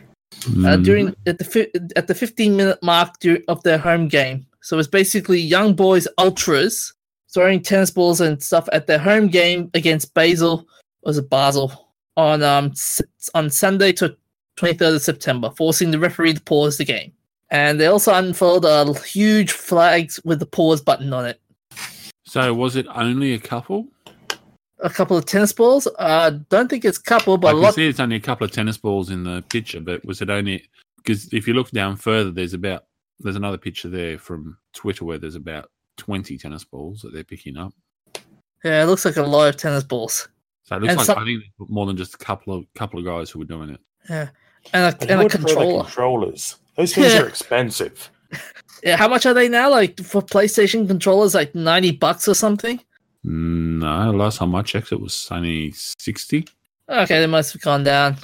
[0.44, 3.14] Mm, during at the fi- at the 15 minute mark
[3.48, 4.44] of their home game.
[4.60, 6.92] So it's basically young boys ultras
[7.32, 10.66] throwing tennis balls and stuff at their home game against Basel
[11.04, 13.00] was it Basel on um s-
[13.34, 14.16] on Sunday to
[14.56, 17.12] 23rd of September, forcing the referee to pause the game.
[17.50, 21.40] And they also unfurled a huge flags with the pause button on it.
[22.32, 23.88] So was it only a couple?
[24.78, 25.86] A couple of tennis balls.
[25.98, 27.74] Uh, don't think it's couple, I but a can lot.
[27.74, 30.66] see it's only a couple of tennis balls in the picture, but was it only
[30.96, 32.84] because if you look down further, there's about
[33.20, 37.56] there's another picture there from Twitter where there's about twenty tennis balls that they're picking
[37.58, 37.72] up.
[38.64, 40.28] Yeah, it looks like a lot of tennis balls.
[40.64, 42.98] So it looks And like some- I think more than just a couple of couple
[42.98, 43.80] of guys who were doing it.
[44.08, 44.30] Yeah,
[44.72, 45.82] and a, And and a the controller.
[45.84, 46.56] controllers.
[46.76, 47.22] Those things Yeah.
[47.22, 48.10] are expensive.
[48.82, 49.70] Yeah, how much are they now?
[49.70, 52.80] Like for PlayStation controllers, like ninety bucks or something.
[53.24, 56.46] No, last time I checked, it was only sixty.
[56.88, 58.16] Okay, they must have gone down.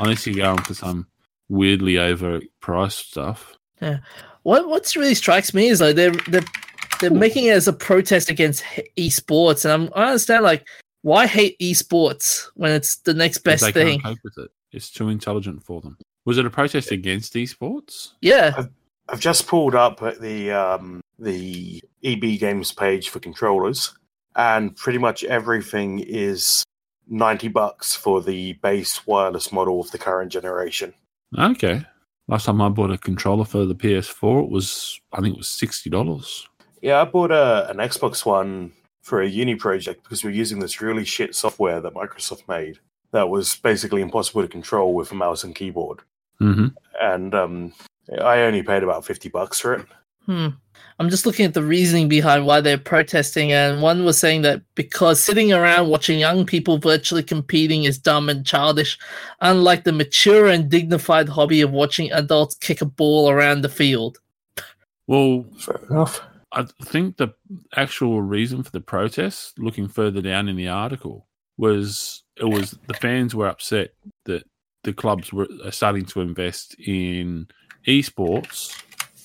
[0.00, 1.06] Unless you're going for some
[1.48, 3.56] weirdly overpriced stuff.
[3.80, 3.98] Yeah.
[4.42, 6.44] What what's really strikes me is like they're they're
[7.00, 8.64] they're making it as a protest against
[8.96, 10.66] esports, and I'm, I understand like
[11.02, 14.00] why hate esports when it's the next best they thing.
[14.00, 14.50] can't cope with it.
[14.72, 15.96] It's too intelligent for them.
[16.26, 18.12] Was it a protest against esports?
[18.20, 18.66] Yeah,
[19.08, 23.94] I've just pulled up at the um, the EB Games page for controllers,
[24.34, 26.64] and pretty much everything is
[27.08, 30.92] ninety bucks for the base wireless model of the current generation.
[31.38, 31.86] Okay.
[32.28, 35.48] Last time I bought a controller for the PS4, it was I think it was
[35.48, 36.48] sixty dollars.
[36.82, 40.58] Yeah, I bought a, an Xbox One for a uni project because we are using
[40.58, 42.80] this really shit software that Microsoft made
[43.12, 46.00] that was basically impossible to control with a mouse and keyboard.
[46.40, 46.66] Mm-hmm.
[47.00, 47.72] And um,
[48.20, 49.86] I only paid about fifty bucks for it.
[50.24, 50.48] hmm.
[50.98, 54.62] I'm just looking at the reasoning behind why they're protesting, and one was saying that
[54.74, 58.98] because sitting around watching young people virtually competing is dumb and childish,
[59.40, 64.18] unlike the mature and dignified hobby of watching adults kick a ball around the field.
[65.06, 66.22] Well, Fair enough.
[66.52, 67.28] I think the
[67.76, 71.26] actual reason for the protest, looking further down in the article,
[71.58, 73.90] was it was the fans were upset
[74.24, 74.44] that
[74.86, 77.48] the clubs were are starting to invest in
[77.86, 78.80] esports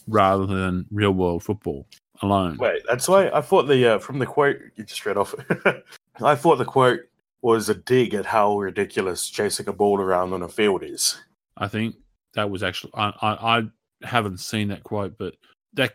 [0.08, 1.86] rather than real world football
[2.24, 2.58] alone.
[2.58, 5.34] Wait, that's why I thought the uh, from the quote you just read off.
[6.21, 7.02] I thought the quote
[7.43, 11.17] was a dig at how ridiculous chasing a ball around on a field is.
[11.58, 11.95] I think
[12.34, 13.63] that was actually I, I, I
[14.02, 15.36] haven't seen that quote, but
[15.74, 15.93] that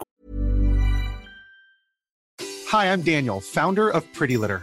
[2.68, 4.62] Hi, I'm Daniel, founder of Pretty Litter.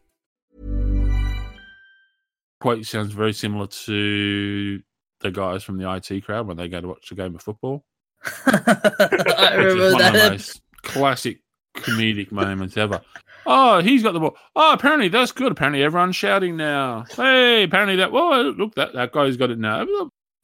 [2.61, 4.81] Quote sounds very similar to
[5.19, 7.83] the guys from the IT crowd when they go to watch a game of football.
[8.45, 10.31] I remember one of the that.
[10.31, 11.41] most classic
[11.77, 13.01] comedic moments ever.
[13.45, 14.37] Oh, he's got the ball.
[14.55, 15.51] Oh, apparently that's good.
[15.51, 17.05] Apparently everyone's shouting now.
[17.15, 18.11] Hey, apparently that.
[18.11, 19.85] Well, look, that that guy's got it now.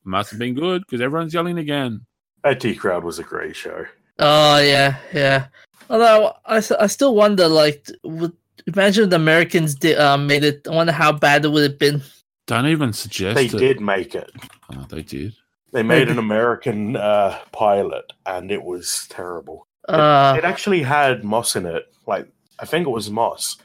[0.04, 2.06] Must have been good because everyone's yelling again.
[2.44, 3.86] IT Crowd was a great show.
[4.20, 5.48] Oh yeah, yeah.
[5.90, 8.34] Although I, I still wonder, like, would,
[8.68, 10.68] imagine if the Americans did uh, made it.
[10.68, 12.02] I wonder how bad it would have been.
[12.46, 13.58] Don't even suggest They it.
[13.58, 14.32] did make it.
[14.74, 15.34] Oh, they did.
[15.74, 19.68] They made an American uh, pilot, and it was terrible.
[19.90, 21.86] It- Uh, it actually had Moss in it.
[22.06, 22.28] Like
[22.60, 23.58] I think it was Moss,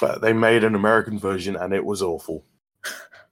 [0.00, 2.44] but they made an American version, and it was awful.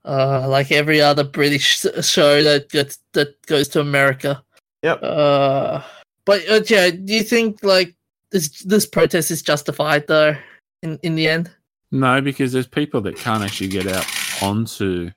[0.05, 4.43] uh, like every other British show that gets that goes to America.
[4.83, 5.01] Yep.
[5.03, 5.83] Uh,
[6.25, 7.95] but uh, yeah, do you think like
[8.33, 10.37] this this protest is justified though?
[10.83, 11.51] In in the end,
[11.91, 14.07] No, because there's people that can't actually get out
[14.43, 15.11] onto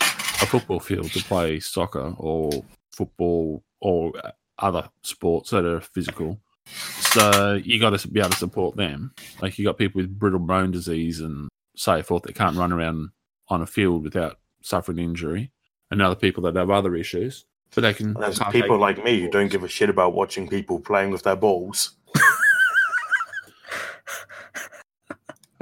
[0.00, 2.50] a football field to play soccer or
[2.92, 4.12] football or
[4.58, 6.38] other sports that are physical.
[6.66, 9.12] So you got to be able to support them.
[9.40, 13.10] Like you got people with brittle bone disease and so forth that can't run around
[13.48, 15.50] on a field without suffering injury,
[15.90, 17.44] and other people that have other issues.
[17.74, 18.14] But they can.
[18.14, 21.36] There's people like me who don't give a shit about watching people playing with their
[21.36, 21.92] balls.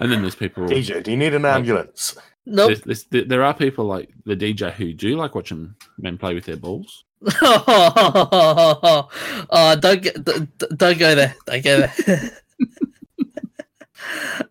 [0.03, 0.65] And then there's people.
[0.65, 2.17] DJ, do you need an ambulance?
[2.45, 2.79] nope.
[2.85, 6.45] There's, there's, there are people like the DJ who do like watching men play with
[6.45, 7.05] their balls.
[7.41, 9.09] oh,
[9.81, 11.35] don't get, d- d- don't go there.
[11.47, 12.31] Don't go there.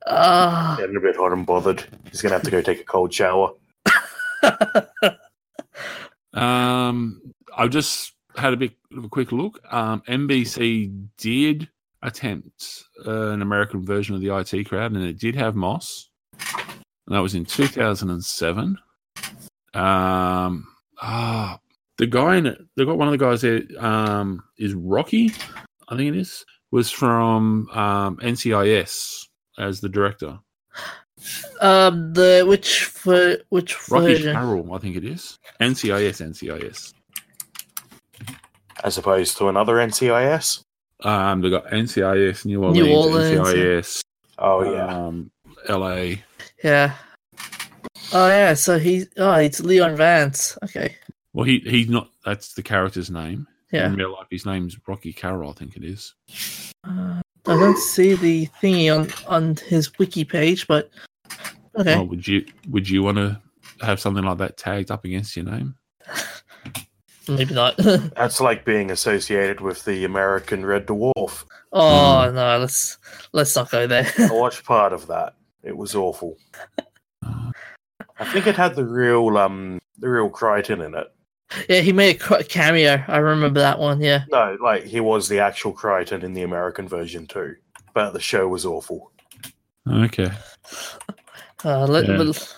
[0.07, 1.83] Ah, Getting a bit hot and bothered.
[2.09, 3.51] He's gonna have to go take a cold shower.
[6.33, 7.21] Um,
[7.55, 9.59] I just had a bit of a quick look.
[9.71, 11.67] Um, NBC did
[12.03, 16.09] attempt uh, an American version of the IT crowd, and it did have Moss,
[16.39, 18.77] and that was in 2007.
[19.73, 20.67] Um,
[21.01, 21.59] ah,
[21.97, 23.61] the guy in it, they got one of the guys there.
[23.79, 25.31] Um, is Rocky,
[25.87, 30.39] I think it is, was from um, NCIS as the director.
[31.61, 34.33] um, the which for which Rocky version?
[34.33, 35.37] Carroll, I think it is.
[35.61, 36.93] NCIS, NCIS.
[38.83, 40.63] As opposed to another NCIS.
[41.03, 44.01] Um, they got NCIS, New Orleans, New Orleans, NCIS,
[44.37, 44.85] Oh yeah.
[44.87, 45.31] um,
[45.69, 46.15] LA.
[46.63, 46.93] Yeah.
[48.13, 48.53] Oh yeah.
[48.53, 50.57] So he's oh it's Leon Vance.
[50.63, 50.95] Okay.
[51.33, 52.09] Well, he he's not.
[52.25, 53.47] That's the character's name.
[53.71, 53.87] Yeah.
[53.87, 55.51] In real life, his name's Rocky Carroll.
[55.51, 56.13] I think it is.
[56.83, 60.89] Uh, I don't see the thingy on on his wiki page, but
[61.79, 61.95] okay.
[61.95, 63.39] Well, would you would you want to
[63.81, 65.75] have something like that tagged up against your name?
[67.37, 67.77] Maybe not.
[67.77, 71.45] That's like being associated with the American Red Dwarf.
[71.73, 72.97] oh no, let's
[73.31, 74.11] let's not go there.
[74.19, 75.35] I watched part of that.
[75.63, 76.37] It was awful.
[77.23, 81.07] I think it had the real um the real Kryten in it.
[81.69, 83.03] yeah, he made a ca- cameo.
[83.07, 84.01] I remember that one.
[84.01, 84.23] Yeah.
[84.31, 87.55] No, like he was the actual Kryten in the American version too.
[87.93, 89.11] But the show was awful.
[89.89, 90.29] Okay.
[91.65, 92.17] Uh, let, Yeah.
[92.17, 92.55] let-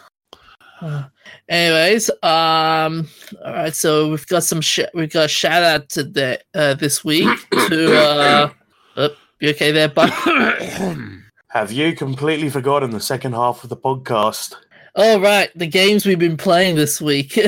[0.84, 1.04] uh,
[1.48, 3.08] anyways, um,
[3.43, 3.74] all right.
[3.74, 7.30] So we've got some sh- we've got a shout out to the uh, this week
[7.69, 8.50] to uh,
[8.98, 10.12] oh, you okay there, Buck?
[11.48, 14.56] Have you completely forgotten the second half of the podcast?
[14.96, 17.38] All right, the games we've been playing this week.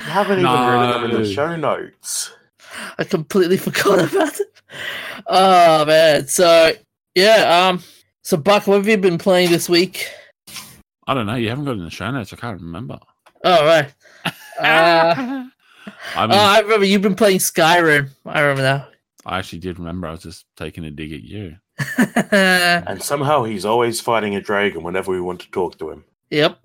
[0.00, 2.32] You haven't even written them in the show notes.
[2.98, 4.60] I completely forgot about it.
[5.26, 6.26] Oh man.
[6.26, 6.72] So
[7.14, 7.82] yeah, um,
[8.22, 10.06] so Buck, what have you been playing this week?
[11.10, 11.34] I don't know.
[11.34, 12.32] You haven't got it in the show notes.
[12.32, 13.00] I can't remember.
[13.44, 13.92] All right.
[14.60, 15.46] Uh,
[16.14, 18.10] I oh, mean, I remember you've been playing Skyrim.
[18.26, 18.88] I remember now.
[19.24, 20.06] I actually did remember.
[20.06, 21.56] I was just taking a dig at you.
[22.86, 26.04] And somehow he's always fighting a dragon whenever we want to talk to him.
[26.28, 26.58] yep.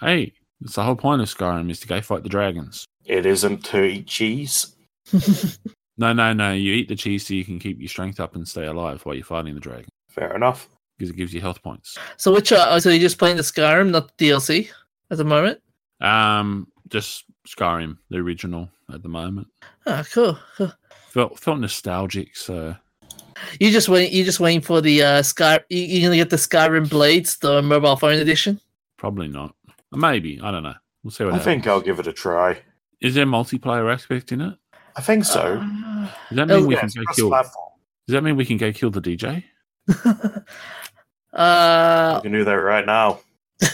[0.00, 2.84] Hey, it's the whole point of Skyrim is to go fight the dragons.
[3.04, 4.76] It isn't to eat cheese.
[5.98, 6.52] No, no, no.
[6.52, 9.14] You eat the cheese so you can keep your strength up and stay alive while
[9.14, 9.88] you're fighting the dragon.
[10.08, 10.68] Fair enough.
[11.02, 11.98] Because it gives you health points.
[12.16, 14.70] So which uh, so you're just playing the Skyrim, not the DLC
[15.10, 15.60] at the moment?
[16.00, 19.48] Um, just Skyrim, the original at the moment.
[19.86, 20.38] Ah, cool.
[20.56, 20.72] cool.
[21.10, 22.76] Felt felt nostalgic, so
[23.58, 24.12] You just wait.
[24.12, 25.58] You just waiting for the uh, Sky.
[25.68, 28.60] You, you're gonna get the Skyrim Blades, the mobile phone edition.
[28.96, 29.54] probably not.
[29.90, 30.74] Maybe I don't know.
[31.02, 31.44] We'll see what I happens.
[31.44, 32.58] think I'll give it a try.
[33.00, 34.54] Is there a multiplayer aspect in it?
[34.94, 35.58] I think so.
[35.60, 37.30] Uh, Does that mean Oh, we yeah, can go cross kill?
[37.30, 37.50] Does
[38.14, 39.42] that mean we can go kill the DJ?
[41.32, 43.20] uh, You can do that right now.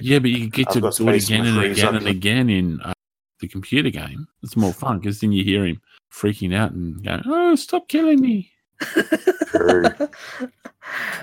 [0.00, 2.92] Yeah, but you get to do it again and again and again in uh,
[3.40, 4.28] the computer game.
[4.42, 5.80] It's more fun because then you hear him
[6.12, 8.52] freaking out and going, "Oh, stop killing me!"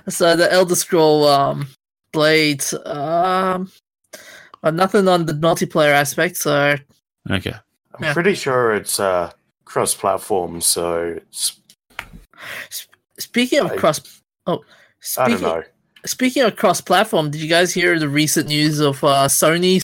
[0.10, 1.68] So the Elder Scroll um,
[2.12, 2.74] Blades.
[2.86, 3.72] Um,
[4.64, 6.38] well, nothing on the multiplayer aspect.
[6.38, 6.76] So
[7.30, 7.54] Okay,
[7.96, 8.14] I'm Yeah.
[8.14, 9.32] pretty sure it's uh,
[9.66, 11.60] cross-platform, so it's
[13.20, 14.64] speaking of I- cross, oh,
[15.18, 15.64] I don't speaking know.
[16.06, 19.82] speaking of cross-platform, did you guys hear the recent news of uh, Sony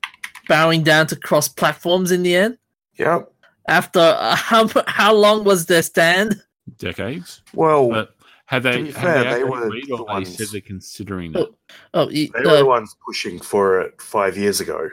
[0.48, 2.58] bowing down to cross platforms in the end?
[2.98, 3.32] Yep.
[3.68, 6.42] After uh, how how long was their stand?
[6.78, 7.42] decades.
[7.54, 8.78] Well, But have they?
[8.78, 11.36] to be have fair, they, they were agreed or the they ones- said they're considering
[11.36, 11.42] Oh.
[11.42, 11.50] it?
[11.94, 14.90] Oh, y- they were the uh, ones pushing for it five years ago.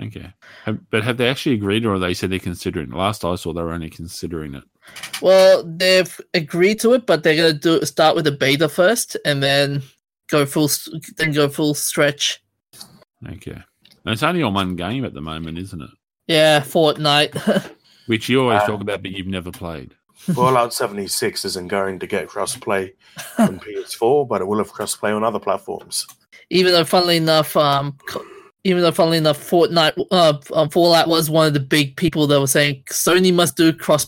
[0.00, 0.32] Okay,
[0.64, 2.90] have, but have they actually agreed or they said they're considering?
[2.92, 2.96] it?
[2.96, 4.64] Last I saw, they were only considering it.
[5.20, 9.42] Well, they've agreed to it, but they're gonna do start with a beta first, and
[9.42, 9.82] then
[10.28, 10.68] go full,
[11.16, 12.42] then go full stretch.
[13.28, 15.90] Okay, and it's only on one game at the moment, isn't it?
[16.26, 17.70] Yeah, Fortnite.
[18.06, 19.94] Which you always Uh, talk about, but you've never played.
[20.16, 22.92] Fallout 76 isn't going to get crossplay
[23.38, 26.06] on PS4, but it will have crossplay on other platforms.
[26.50, 27.96] even though, funnily enough, um,
[28.64, 32.38] even though, funnily enough, Fortnite, uh, um, Fallout was one of the big people that
[32.40, 34.04] were saying Sony must do cross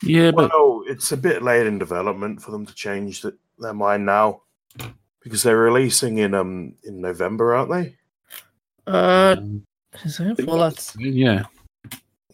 [0.00, 0.10] plays.
[0.10, 3.74] Yeah, but Well, it's a bit late in development for them to change th- their
[3.74, 4.42] mind now
[5.22, 7.96] because they're releasing in um in November, aren't they?
[8.86, 9.62] Uh, um,
[10.04, 10.94] is it Fallout?
[10.98, 11.44] yeah,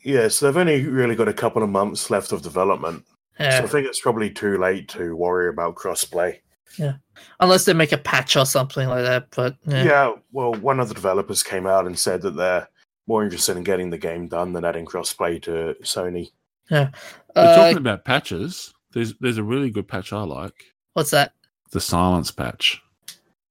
[0.02, 3.04] Yeah, so they've only really got a couple of months left of development.
[3.38, 6.38] So I think it's probably too late to worry about crossplay.
[6.78, 6.94] Yeah,
[7.40, 9.28] unless they make a patch or something like that.
[9.34, 10.12] But yeah, Yeah.
[10.32, 12.66] well, one of the developers came out and said that they're
[13.06, 16.30] more interested in getting the game done than adding crossplay to Sony.
[16.70, 16.92] But
[17.34, 20.54] Uh, talking about patches, there's there's a really good patch I like.
[20.94, 21.32] what's that?
[21.72, 22.80] The silence patch.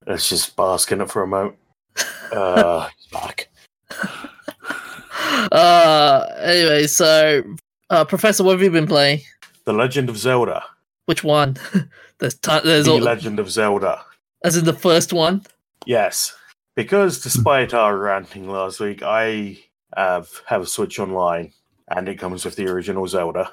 [0.08, 1.56] Let's just bask in it for a moment.
[2.32, 3.48] Uh, fuck.
[5.52, 7.44] uh, anyway, so
[7.90, 9.22] uh, Professor, what have you been playing?
[9.66, 10.64] The Legend of Zelda.
[11.06, 11.58] Which one?
[12.20, 14.02] there's ton- there's The all, Legend of Zelda.
[14.44, 15.46] as in the first one.
[15.86, 16.36] Yes,
[16.76, 19.60] because despite our ranting last week, I
[19.96, 21.54] have have a Switch Online,
[21.90, 23.52] and it comes with the original Zelda.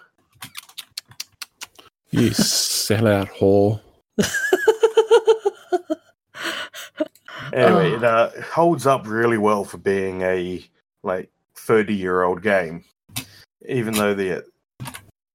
[2.10, 3.80] You sellout whore.
[7.52, 7.96] Anyway, Oh.
[7.96, 10.64] it uh, holds up really well for being a
[11.02, 12.82] like thirty year old game,
[13.68, 14.42] even though the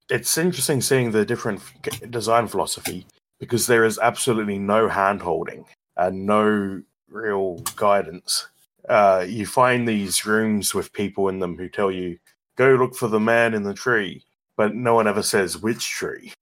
[0.10, 1.62] it's interesting seeing the different
[2.10, 3.06] design philosophy
[3.40, 5.64] because there is absolutely no hand holding
[5.98, 8.48] and no real guidance.
[8.90, 12.18] Uh, you find these rooms with people in them who tell you
[12.58, 14.24] go look for the man in the tree,
[14.58, 16.34] but no one ever says which tree.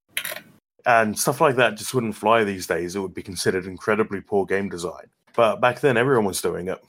[0.87, 2.95] And stuff like that just wouldn't fly these days.
[2.95, 5.05] It would be considered incredibly poor game design.
[5.35, 6.83] But back then, everyone was doing it.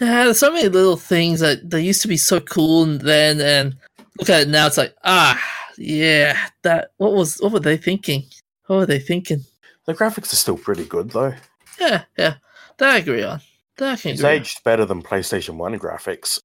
[0.00, 3.40] Yeah, there's so many little things that they used to be so cool and then
[3.40, 3.76] and
[4.18, 5.40] look at it now it's like ah
[5.78, 8.24] yeah that what was what were they thinking?
[8.66, 9.44] What were they thinking?
[9.84, 11.34] The graphics are still pretty good, though.
[11.80, 12.34] Yeah, yeah.
[12.78, 13.40] That I agree on.
[13.76, 14.30] That I can It's agree.
[14.36, 16.40] aged better than PlayStation 1 graphics.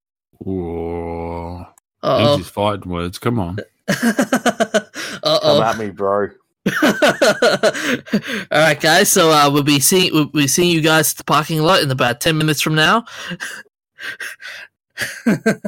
[0.46, 1.66] Ooh.
[2.04, 3.18] Uh These is fighting words.
[3.20, 3.58] Come on.
[3.90, 4.84] oh.
[5.24, 5.64] uh Come oh.
[5.64, 6.30] at me, bro.
[6.84, 6.92] All
[8.52, 9.10] right, guys.
[9.10, 11.90] So uh, we'll be seeing we'll be seeing you guys at the parking lot in
[11.92, 13.06] about ten minutes from now.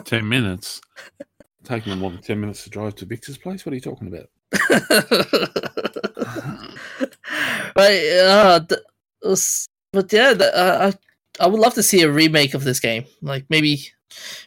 [0.06, 0.82] Ten minutes.
[1.64, 3.66] Taking them more than ten minutes to drive to Victor's place.
[3.66, 4.30] What are you talking about?
[7.76, 8.20] right.
[8.24, 8.82] Uh, th-
[9.24, 10.92] us- but yeah, the, uh,
[11.40, 13.06] I I would love to see a remake of this game.
[13.22, 13.92] Like maybe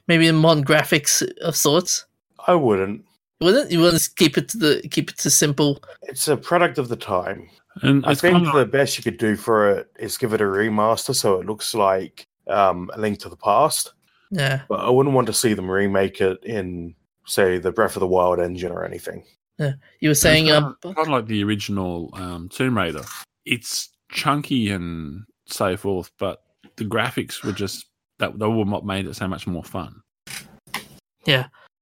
[0.08, 2.06] maybe in modern graphics of sorts.
[2.46, 3.04] I wouldn't.
[3.40, 5.82] Wouldn't you want to keep it to the keep it to simple?
[6.02, 7.48] It's a product of the time.
[7.82, 10.40] And I think kind of the best you could do for it is give it
[10.40, 13.94] a remaster so it looks like um, A Link to the Past.
[14.30, 14.62] Yeah.
[14.68, 16.94] But I wouldn't want to see them remake it in,
[17.26, 19.24] say, the Breath of the Wild engine or anything.
[19.58, 19.72] Yeah.
[20.00, 20.76] You were saying it's um.
[20.82, 23.04] kind of like the original um, Tomb Raider.
[23.44, 26.42] It's chunky and so forth, but
[26.76, 27.86] the graphics were just
[28.22, 30.00] that they were what made it so much more fun.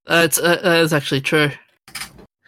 [0.06, 1.50] Uh, it's uh, uh, it's actually true.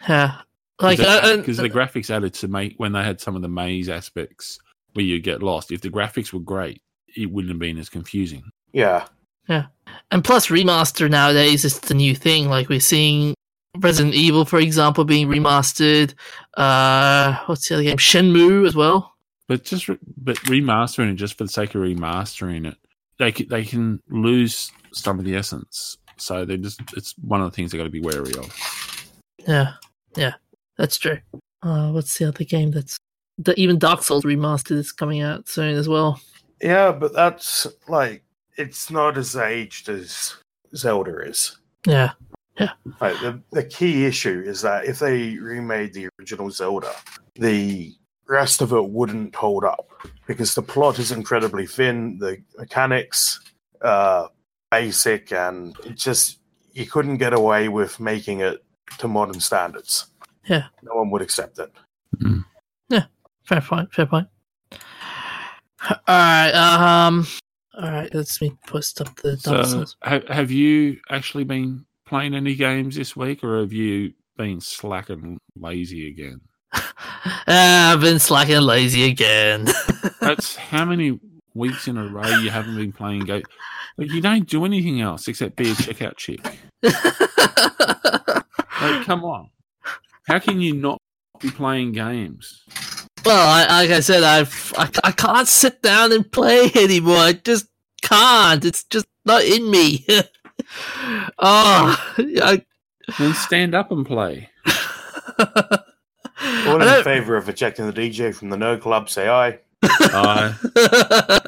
[0.09, 0.39] Yeah.
[0.81, 3.47] Like uh, uh, because the graphics added to make when they had some of the
[3.47, 4.57] maze aspects
[4.93, 5.71] where you get lost.
[5.71, 6.81] If the graphics were great,
[7.15, 8.43] it wouldn't have been as confusing.
[8.73, 9.05] Yeah,
[9.47, 9.67] yeah.
[10.11, 12.49] And plus, remaster nowadays is the new thing.
[12.49, 13.35] Like we're seeing
[13.77, 16.15] Resident Evil, for example, being remastered.
[16.55, 17.97] Uh, what's the other game?
[17.97, 19.13] Shenmue as well.
[19.47, 22.77] But just re- but remastering it just for the sake of remastering it,
[23.19, 25.97] they they can lose some of the essence.
[26.17, 28.55] So they just it's one of the things they got to be wary of.
[29.47, 29.73] Yeah,
[30.15, 30.33] yeah,
[30.77, 31.19] that's true.
[31.61, 32.97] Uh, what's the other game that's
[33.37, 36.19] the, even Dark Souls remastered is coming out soon as well.
[36.61, 38.23] Yeah, but that's like
[38.57, 40.35] it's not as aged as
[40.75, 41.57] Zelda is.
[41.85, 42.11] Yeah,
[43.01, 46.93] Like the the key issue is that if they remade the original Zelda,
[47.35, 47.93] the
[48.27, 49.89] rest of it wouldn't hold up
[50.27, 53.39] because the plot is incredibly thin, the mechanics
[53.81, 54.27] uh
[54.71, 56.39] basic and it just
[56.71, 58.63] you couldn't get away with making it
[58.97, 60.07] to modern standards.
[60.45, 60.65] Yeah.
[60.81, 61.71] No one would accept it.
[62.89, 63.05] Yeah.
[63.43, 63.93] Fair point.
[63.93, 64.27] Fair point.
[64.71, 66.51] All right.
[66.51, 67.27] Um.
[67.75, 68.13] All right.
[68.13, 73.15] Let's me post up the So have have you actually been playing any games this
[73.15, 76.41] week, or have you been slack and lazy again?
[77.45, 79.67] Ah, I've been slacking lazy again.
[80.21, 81.19] That's how many
[81.53, 83.45] weeks in a row you haven't been playing games.
[83.97, 86.39] Like, you don't do anything else except be a checkout chick.
[88.83, 89.49] Like, come on.
[90.27, 90.97] How can you not
[91.39, 92.63] be playing games?
[93.25, 97.17] Well, I, like I said, I've I, I can't sit down and play anymore.
[97.17, 97.67] I just
[98.01, 98.63] can't.
[98.65, 100.05] It's just not in me.
[100.09, 102.61] oh, I,
[103.17, 104.49] Then stand up and play.
[106.67, 109.59] All in favour of ejecting the DJ from the Nerd Club, say aye.
[109.83, 110.55] Aye.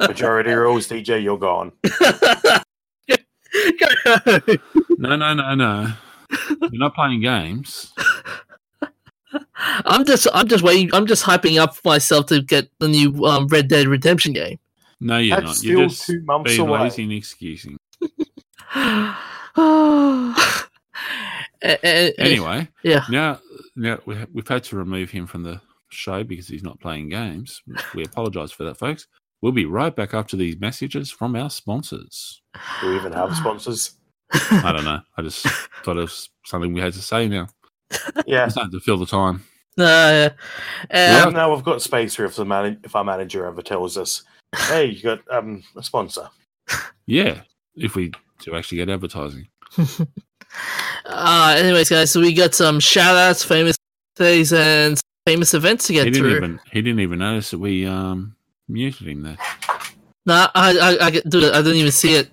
[0.08, 1.72] Majority rules, DJ, you're gone.
[4.98, 5.92] no, no, no, no.
[6.60, 7.92] You're not playing games.
[9.84, 10.90] I'm just I'm just waiting.
[10.94, 14.58] I'm just hyping up myself to get the new um, Red Dead Redemption game.
[15.00, 15.56] No, you're That's not.
[15.56, 16.80] still You're just two months being away.
[16.80, 17.78] lazy and excusing.
[21.62, 23.04] A- a- a- Anyway, yeah.
[23.10, 23.40] now,
[23.76, 25.60] now we ha- we've had to remove him from the
[25.90, 27.62] show because he's not playing games.
[27.94, 29.06] We apologise for that, folks.
[29.42, 32.40] We'll be right back after these messages from our sponsors.
[32.80, 33.92] Do we even have sponsors?
[34.32, 35.00] I don't know.
[35.16, 35.46] I just
[35.84, 37.48] thought it was something we had to say now.
[38.26, 38.46] Yeah.
[38.46, 39.44] It's not to fill the time.
[39.78, 40.30] Uh,
[40.92, 43.98] Well, um, now we've got space here if the man- if our manager ever tells
[43.98, 44.22] us,
[44.68, 46.28] "Hey, you got um, a sponsor."
[47.06, 47.42] Yeah,
[47.76, 48.10] if we
[48.40, 49.48] do actually get advertising.
[51.06, 53.76] uh, anyways, guys, so we got some shout outs, famous
[54.16, 56.36] things, and famous events to He get didn't through.
[56.36, 58.36] even he didn't even notice that we um
[58.68, 59.36] muted him there.
[60.24, 62.30] Nah, I, I, I dude, I didn't even see it.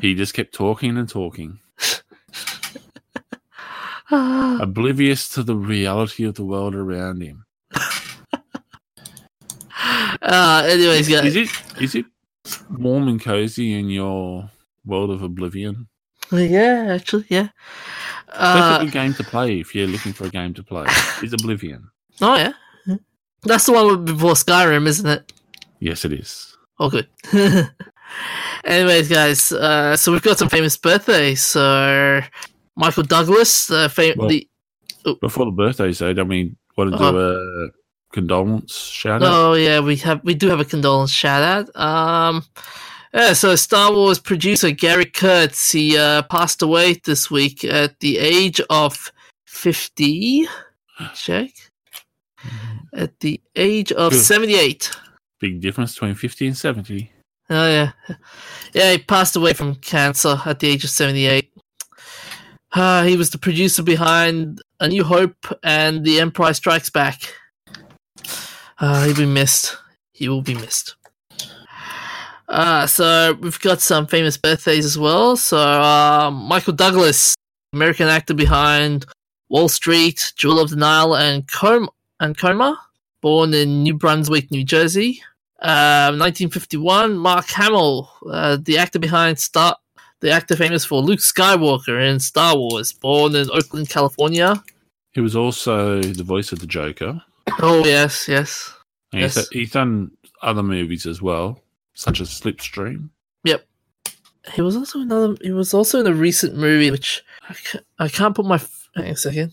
[0.00, 1.58] He just kept talking and talking,
[4.10, 7.44] oblivious to the reality of the world around him.
[10.22, 11.48] uh, anyways, guys, Is it
[11.82, 12.06] is it
[12.70, 14.50] warm and cozy in your
[14.84, 15.88] world of oblivion?
[16.50, 17.48] yeah, actually, yeah.
[18.28, 20.86] That's a Uh, good game to play if you're looking for a game to play.
[21.22, 21.88] Is Oblivion?
[22.20, 22.52] oh yeah,
[23.42, 25.32] that's the one before Skyrim, isn't it?
[25.80, 26.56] Yes, it is.
[26.80, 27.08] Oh, good.
[28.64, 31.42] Anyways, guys, uh, so we've got some famous birthdays.
[31.42, 32.20] So
[32.76, 34.48] Michael Douglas, uh, fam- Well, the
[35.20, 37.68] Before the birthdays, though, don't we want to do a
[38.12, 39.28] condolence shout out?
[39.32, 41.76] oh yeah, we have we do have a condolence shout out.
[41.80, 42.42] Um,
[43.14, 48.18] yeah, so Star Wars producer Gary Kurtz he uh, passed away this week at the
[48.18, 49.12] age of
[49.46, 50.46] fifty.
[51.14, 51.50] Check
[52.92, 54.22] at the age of Good.
[54.22, 54.90] seventy-eight.
[55.40, 57.12] Big difference between 50 and 70.
[57.50, 57.92] Oh yeah,
[58.72, 58.92] yeah.
[58.92, 61.52] He passed away from cancer at the age of seventy-eight.
[62.72, 67.22] Uh, he was the producer behind A New Hope and The Empire Strikes Back.
[68.78, 69.76] Uh, he'll be missed.
[70.12, 70.96] He will be missed.
[72.48, 75.36] Uh, so we've got some famous birthdays as well.
[75.36, 77.34] So uh, Michael Douglas,
[77.72, 79.06] American actor behind
[79.48, 81.90] Wall Street, Jewel of the Nile, and Com-
[82.20, 82.78] and Coma,
[83.20, 85.22] born in New Brunswick, New Jersey.
[85.60, 89.76] Uh, 1951, Mark Hamill, uh, the actor behind Star,
[90.20, 94.62] the actor famous for Luke Skywalker in Star Wars, born in Oakland, California.
[95.12, 97.20] He was also the voice of the Joker.
[97.60, 98.72] Oh yes, yes.
[99.12, 99.48] Yes.
[99.48, 101.60] he's done other movies as well,
[101.98, 103.10] such as Slipstream.
[103.42, 103.66] Yep.
[104.54, 105.36] He was also another.
[105.42, 108.54] He was also in a recent movie, which I can't, I can't put my.
[108.54, 109.52] f- Hang a second.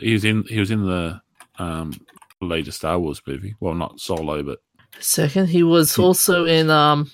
[0.00, 1.20] He was in he was in the
[1.58, 1.92] um,
[2.40, 3.54] latest Star Wars movie.
[3.60, 4.58] Well, not Solo, but
[5.00, 7.10] Second, he was also in um.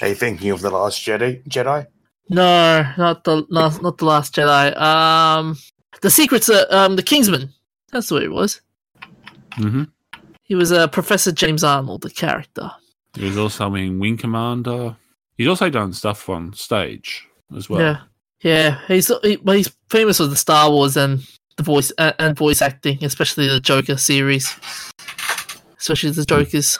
[0.00, 1.42] Are you thinking of the Last Jedi?
[1.48, 1.86] Jedi?
[2.30, 4.76] No, not the not, not the Last Jedi.
[4.76, 5.56] Um,
[6.02, 6.48] the Secrets.
[6.50, 7.50] Uh, um, the Kingsman.
[7.92, 8.60] That's the way it was.
[9.54, 9.84] hmm
[10.42, 12.70] He was uh, Professor James Arnold, the character.
[13.14, 14.96] He was also in Wing Commander.
[15.36, 17.80] He's also done stuff on stage as well.
[17.80, 18.00] Yeah,
[18.42, 18.80] yeah.
[18.88, 22.60] He's he, well, he's famous for the Star Wars and the voice uh, and voice
[22.62, 24.54] acting, especially the Joker series,
[25.78, 26.78] especially the Jokers.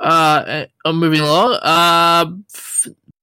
[0.00, 1.58] Uh, I'm moving along.
[1.62, 2.24] Uh,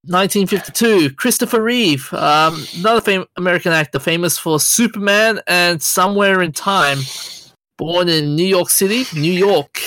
[0.10, 6.99] 1952, Christopher Reeve, um, another fam- American actor, famous for Superman and Somewhere in Time.
[7.78, 9.82] Born in New York City, New York.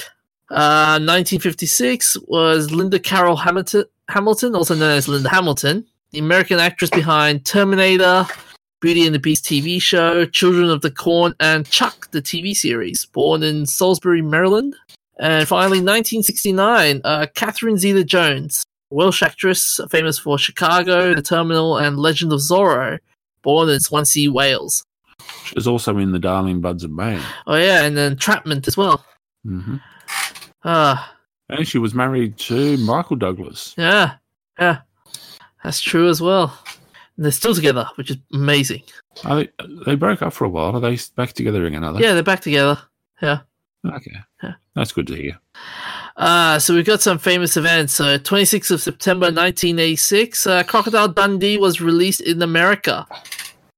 [0.50, 6.90] Uh, 1956 was Linda Carroll Hamilton, Hamilton, also known as Linda Hamilton, the American actress
[6.90, 8.26] behind Terminator,
[8.80, 13.04] Beauty and the Beast TV show, Children of the Corn, and Chuck, the TV series.
[13.06, 14.74] Born in Salisbury, Maryland.
[15.20, 21.98] And finally, 1969, uh, Catherine Zeta Jones, Welsh actress famous for Chicago, The Terminal, and
[21.98, 22.98] Legend of Zorro.
[23.42, 24.82] Born in Swansea, Wales.
[25.44, 27.20] She was also in The Darling Buds of May.
[27.46, 29.04] Oh yeah, and then Trapment as well.
[29.44, 29.76] hmm
[30.64, 31.14] Ah,
[31.48, 33.74] And she was married to Michael Douglas.
[33.78, 34.14] yeah,
[34.58, 34.78] yeah,
[35.64, 36.56] that's true as well.
[37.16, 38.82] And they're still together, which is amazing.
[39.24, 39.48] Are they,
[39.86, 40.76] they broke up for a while.
[40.76, 41.84] Are they back together again?
[41.84, 42.00] Are they?
[42.00, 42.78] Yeah, they're back together.
[43.20, 43.40] Yeah.
[43.84, 44.16] Okay.
[44.42, 44.54] Yeah.
[44.74, 45.38] That's good to hear.
[46.16, 47.94] Uh, so we've got some famous events.
[47.94, 53.06] So 26th of September 1986, uh, Crocodile Dundee was released in America.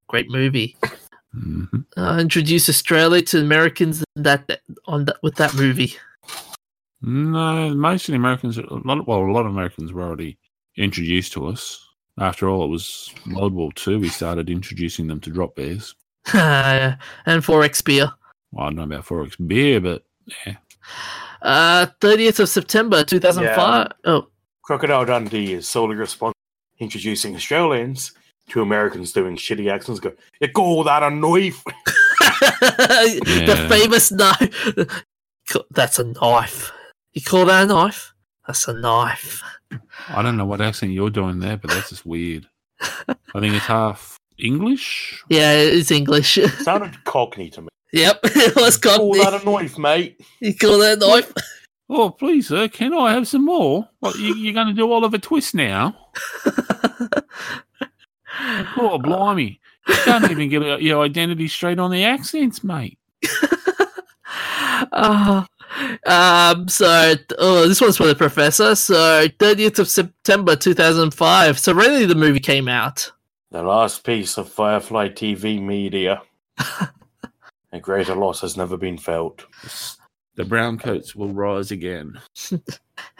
[0.07, 0.75] Great movie.
[1.33, 1.65] hmm
[1.97, 5.95] Uh, introduced Australia to Americans that on that, with that movie.
[7.03, 10.37] No, most of the Americans, a lot of, well, a lot of Americans were already
[10.77, 11.85] introduced to us.
[12.17, 13.99] After all, it was World War Two.
[13.99, 15.95] We started introducing them to drop bears.
[16.33, 18.11] and XXXX beer.
[18.51, 20.05] Well, I don't know about XXXX beer, but
[20.45, 20.55] yeah.
[21.41, 23.91] Uh, 30th of September 2005.
[24.05, 24.27] Oh,
[24.61, 26.37] Crocodile Dundee is solely responsible
[26.77, 28.13] for introducing Australians
[28.49, 29.99] to Americans doing shitty accents.
[29.99, 31.61] Go, you call that a knife?
[32.39, 35.03] the famous knife.
[35.71, 36.71] That's a knife.
[37.13, 38.13] You call that a knife?
[38.47, 39.41] That's a knife.
[40.09, 42.47] I don't know what accent you're doing there, but that's just weird.
[42.81, 45.23] I think it's half English.
[45.29, 46.37] Yeah, it's English.
[46.37, 47.69] It Sounded cockney to me.
[47.91, 49.23] yep, it was Call Cockney.
[49.23, 50.19] that a knife, mate?
[50.41, 51.31] You call that a knife?
[51.89, 53.87] Oh, please, sir, can I have some more?
[53.99, 55.95] What, you, you're going to do Oliver Twist now?
[58.77, 59.59] Oh, blimey.
[59.87, 62.97] You can't even get your identity straight on the accents, mate.
[64.91, 65.43] Uh,
[66.05, 68.75] um, so, oh, this one's for the professor.
[68.75, 73.11] So, 30th of September 2005, So, Serenity the movie came out.
[73.51, 76.21] The last piece of Firefly TV media.
[77.71, 79.45] a greater loss has never been felt.
[80.35, 82.19] The brown coats will rise again.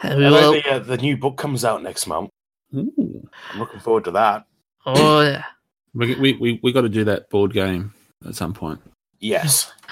[0.00, 2.30] And we will- like the, uh, the new book comes out next month.
[2.74, 3.28] Ooh.
[3.52, 4.46] I'm looking forward to that.
[4.86, 5.44] oh, yeah.
[5.94, 7.94] We, we, we, we got to do that board game
[8.26, 8.80] at some point.
[9.20, 9.72] Yes.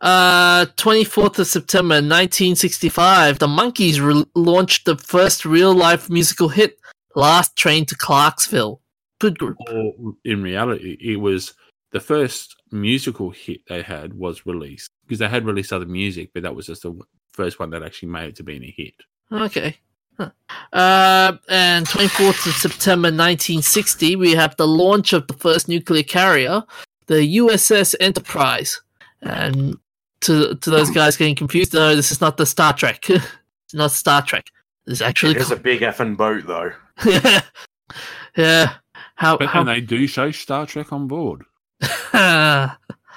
[0.00, 6.78] Uh, 24th of September 1965, the Monkees re- launched the first real life musical hit,
[7.16, 8.80] Last Train to Clarksville.
[9.18, 9.56] Good group.
[9.68, 11.54] Or in reality, it was
[11.90, 16.44] the first musical hit they had was released because they had released other music, but
[16.44, 16.96] that was just the
[17.32, 18.94] first one that actually made it to being a hit.
[19.32, 19.76] Okay.
[20.16, 20.30] Huh.
[20.72, 26.62] Uh, and 24th of September 1960, we have the launch of the first nuclear carrier,
[27.06, 28.80] the USS Enterprise.
[29.22, 29.76] And
[30.22, 33.08] to to those guys getting confused, no, this is not the Star Trek.
[33.10, 34.50] it's not Star Trek.
[34.86, 36.72] It's actually It is a big effing boat, though.
[37.04, 37.40] yeah,
[38.36, 38.74] yeah.
[39.16, 41.44] How But how and they do show Star Trek on board.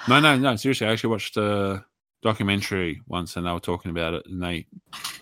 [0.08, 0.56] No, no, no.
[0.56, 1.84] Seriously, I actually watched a
[2.22, 4.66] documentary once, and they were talking about it, and they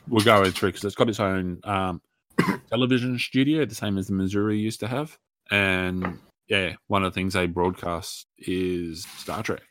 [0.09, 2.01] were going through because it's got its own um,
[2.70, 5.18] television studio, the same as the Missouri used to have.
[5.51, 6.18] And
[6.49, 9.62] yeah, one of the things they broadcast is Star Trek,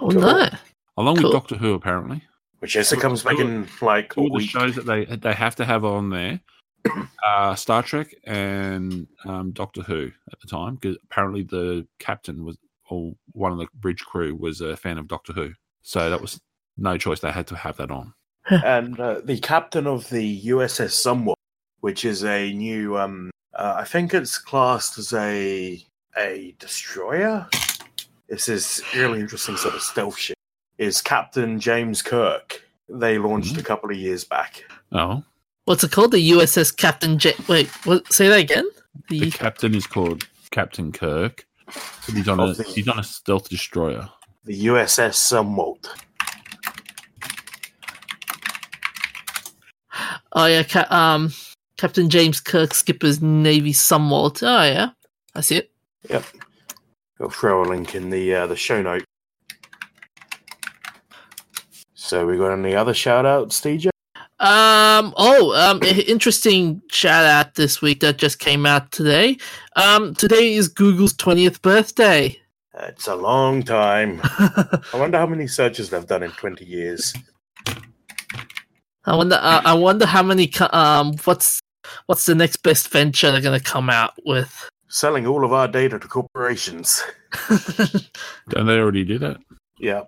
[0.00, 0.48] oh no.
[0.96, 1.24] Along Cool.
[1.24, 2.22] with Doctor Who, apparently.
[2.60, 5.84] Which Jessica comes back in like all the shows that they they have to have
[5.84, 6.40] on there.
[7.26, 12.58] Uh, Star Trek and um, Doctor Who at the time, because apparently the captain was,
[12.90, 16.38] or one of the bridge crew was a fan of Doctor Who, so that was
[16.76, 18.12] no choice; they had to have that on.
[18.50, 21.36] and uh, the captain of the USS Zumwalt,
[21.80, 25.82] which is a new, um, uh, I think it's classed as a
[26.18, 27.48] a destroyer.
[28.28, 30.36] This is really interesting sort of stealth shit.
[30.78, 32.62] Is Captain James Kirk?
[32.88, 34.64] They launched a couple of years back.
[34.92, 35.22] Oh,
[35.66, 36.12] What's it called?
[36.12, 37.32] The USS Captain J.
[37.48, 38.12] Wait, what?
[38.12, 38.68] Say that again.
[39.08, 41.46] the The captain is called Captain Kirk.
[42.12, 44.08] He's on a the- he's on a stealth destroyer.
[44.44, 45.86] The USS Zumwalt.
[50.32, 51.32] oh yeah, ca- um,
[51.78, 54.42] Captain James Kirk Skipper's Navy Zumwalt.
[54.42, 54.90] Oh yeah,
[55.34, 55.70] I see it.
[56.10, 56.24] Yep.
[57.20, 59.04] I'll throw a link in the uh, the show note.
[62.04, 63.86] So we got any other shout outs, DJ?
[64.38, 65.14] Um.
[65.16, 65.54] Oh.
[65.56, 65.82] Um.
[65.82, 69.38] Interesting shout out this week that just came out today.
[69.76, 70.14] Um.
[70.14, 72.38] Today is Google's twentieth birthday.
[72.74, 74.20] It's a long time.
[74.22, 77.14] I wonder how many searches they've done in 20 years.
[79.06, 79.36] I wonder.
[79.40, 80.52] Uh, I wonder how many.
[80.74, 81.14] Um.
[81.24, 81.58] What's
[82.04, 84.68] What's the next best venture they're gonna come out with?
[84.88, 87.02] Selling all of our data to corporations.
[88.50, 89.38] Don't they already do that?
[89.78, 90.02] Yeah.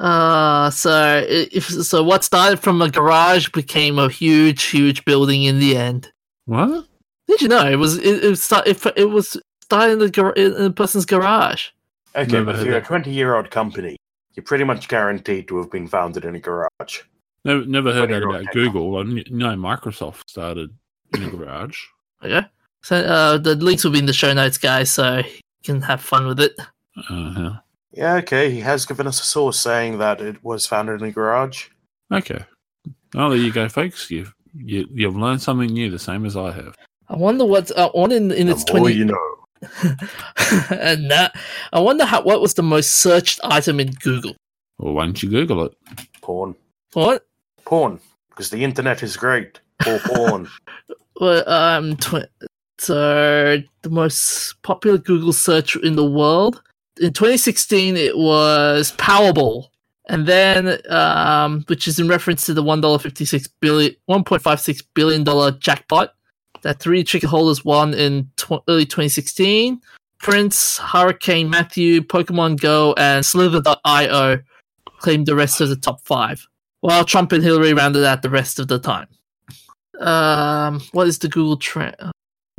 [0.00, 0.70] Uh.
[0.70, 5.76] So if so, what started from a garage became a huge, huge building in the
[5.76, 6.10] end.
[6.46, 6.86] What?
[7.28, 7.98] Did you know it was?
[7.98, 8.42] It, it was.
[8.42, 11.68] start- It, it was started in the gar- in a person's garage.
[12.16, 13.96] Okay, Never but if you're a 20 year old company,
[14.34, 17.02] you're pretty much guaranteed to have been founded in a garage.
[17.44, 18.96] Never, never heard that about Google.
[18.98, 20.74] I know Microsoft started
[21.14, 21.78] in a garage.
[22.24, 22.44] Okay.
[22.82, 25.24] So uh, the links will be in the show notes, guys, so you
[25.62, 26.52] can have fun with it.
[27.08, 27.52] Uh-huh.
[27.92, 31.10] Yeah, okay, he has given us a source saying that it was found in a
[31.10, 31.68] garage.
[32.12, 32.44] Okay.
[33.16, 34.10] Oh, there you go, folks.
[34.10, 36.74] You've you, you've learned something new, the same as I have.
[37.08, 38.96] I wonder what's uh, on in, in its The more twenty.
[38.96, 39.36] you know.
[40.70, 41.32] and that,
[41.72, 44.34] I wonder how what was the most searched item in Google.
[44.78, 45.74] Well, why don't you Google it?
[46.22, 46.54] Porn.
[46.92, 47.26] What?
[47.64, 48.00] Porn.
[48.30, 49.60] Because the internet is great.
[49.82, 50.48] For porn.
[51.20, 52.30] Well, um, tw-
[52.78, 56.62] so the most popular Google search in the world
[57.00, 59.68] in 2016 it was Powerball,
[60.08, 64.82] and then um, which is in reference to the one dollar fifty six billion, 1.56
[64.94, 66.14] billion dollar jackpot
[66.62, 69.80] that three ticket holders won in tw- early 2016.
[70.18, 74.40] Prince, Hurricane Matthew, Pokemon Go, and Slither.io
[74.98, 76.46] claimed the rest of the top five,
[76.80, 79.08] while Trump and Hillary rounded out the rest of the time.
[79.98, 81.96] Um, what is the Google trend?
[81.98, 82.10] Uh,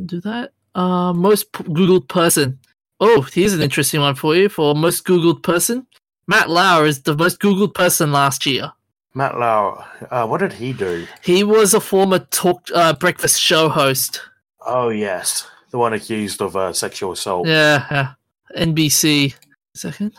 [0.04, 0.52] do that.
[0.74, 2.58] Uh, most p- Googled person.
[3.04, 4.48] Oh, here's an interesting one for you.
[4.48, 5.88] For most Googled person,
[6.28, 8.70] Matt Lauer is the most Googled person last year.
[9.12, 11.08] Matt Lauer, uh, what did he do?
[11.20, 14.20] He was a former talk uh, breakfast show host.
[14.64, 15.44] Oh, yes.
[15.72, 17.48] The one accused of uh, sexual assault.
[17.48, 18.12] Yeah, yeah.
[18.56, 19.34] NBC.
[19.74, 20.12] Second.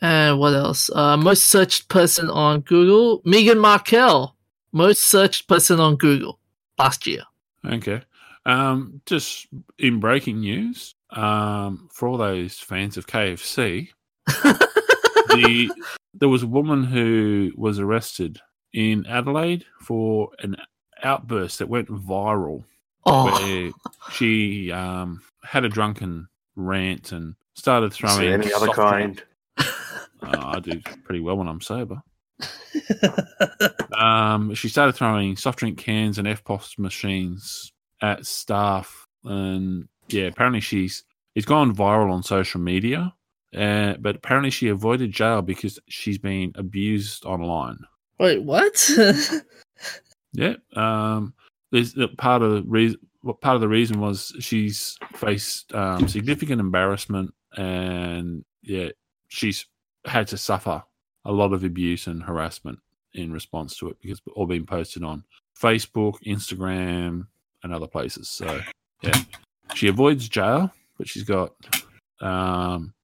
[0.00, 0.88] And what else?
[0.94, 4.34] Uh, most searched person on Google, Meghan Markle.
[4.72, 6.38] Most searched person on Google
[6.78, 7.24] last year.
[7.66, 8.00] Okay.
[8.46, 9.46] Um, just
[9.78, 13.88] in breaking news, um, for all those fans of KFC,
[14.26, 15.70] the
[16.14, 18.38] there was a woman who was arrested
[18.72, 20.56] in Adelaide for an
[21.02, 22.64] outburst that went viral,
[23.06, 23.70] Oh, where
[24.12, 29.22] she um, had a drunken rant and started throwing any other kind?
[29.58, 29.66] Uh,
[30.22, 32.00] I do pretty well when I'm sober.
[33.98, 40.60] um, she started throwing soft drink cans and EFTPOS machines at staff, and yeah, apparently
[40.60, 43.14] she's it's gone viral on social media.
[43.56, 47.78] Uh, but apparently she avoided jail because she's been abused online.
[48.18, 48.90] wait, what?
[50.34, 50.56] Yeah.
[50.74, 51.32] Um,
[51.70, 52.98] there's the part of the reason.
[53.40, 58.90] Part of the reason was she's faced um, significant embarrassment, and yeah,
[59.28, 59.64] she's
[60.04, 60.82] had to suffer
[61.24, 62.80] a lot of abuse and harassment
[63.14, 65.24] in response to it because it's all been posted on
[65.58, 67.26] Facebook, Instagram,
[67.62, 68.28] and other places.
[68.28, 68.60] So
[69.00, 69.22] yeah,
[69.74, 71.52] she avoids jail, but she's got
[72.20, 72.94] um,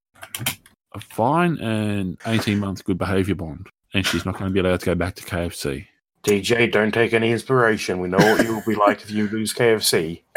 [0.95, 4.81] a fine and eighteen month good behaviour bond, and she's not going to be allowed
[4.81, 5.87] to go back to KFC.
[6.23, 7.99] DJ, don't take any inspiration.
[7.99, 10.23] We know what you will be like if you lose KFC.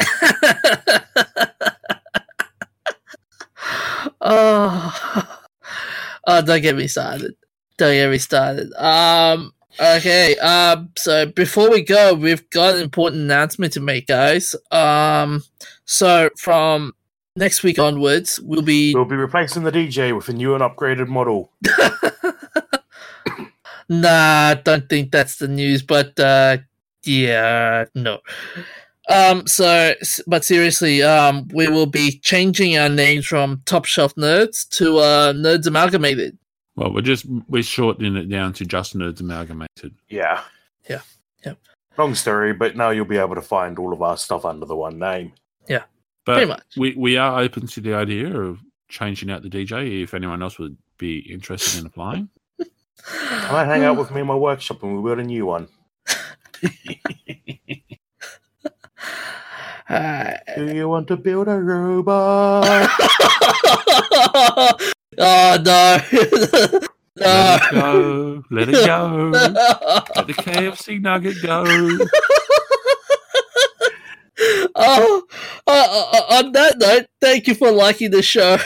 [4.20, 5.40] oh,
[6.26, 7.34] oh, don't get me started.
[7.76, 8.72] Don't get me started.
[8.74, 10.36] Um, okay.
[10.38, 14.56] Um, so before we go, we've got an important announcement to make, guys.
[14.70, 15.42] Um,
[15.84, 16.94] so from
[17.36, 21.08] next week onwards, we'll be We'll be replacing the DJ with a new and upgraded
[21.08, 21.52] model.
[23.88, 26.58] nah, don't think that's the news, but uh
[27.04, 28.20] yeah, no.
[29.08, 29.94] Um so
[30.26, 35.32] but seriously, um we will be changing our names from Top Shelf Nerds to uh
[35.32, 36.38] Nerds Amalgamated.
[36.76, 39.94] Well, we're just we're shortening it down to just nerds amalgamated.
[40.08, 40.42] Yeah.
[40.88, 41.02] Yeah.
[41.44, 41.54] yeah.
[41.96, 44.76] Long story, but now you'll be able to find all of our stuff under the
[44.76, 45.32] one name.
[45.66, 45.84] Pretty
[46.26, 46.62] But much.
[46.78, 48.58] we we are open to the idea of
[48.88, 52.30] changing out the DJ if anyone else would be interested in applying.
[53.04, 55.68] Come and hang out with me in my workshop and we'll build a new one.
[59.86, 62.64] Uh, Do you want to build a robot?
[65.18, 66.00] oh no.
[67.16, 68.42] Let it go.
[68.50, 69.30] Let it go.
[70.16, 71.64] Let the KFC nugget go.
[74.74, 75.22] Oh,
[75.66, 78.58] uh, uh, on that note, thank you for liking the show.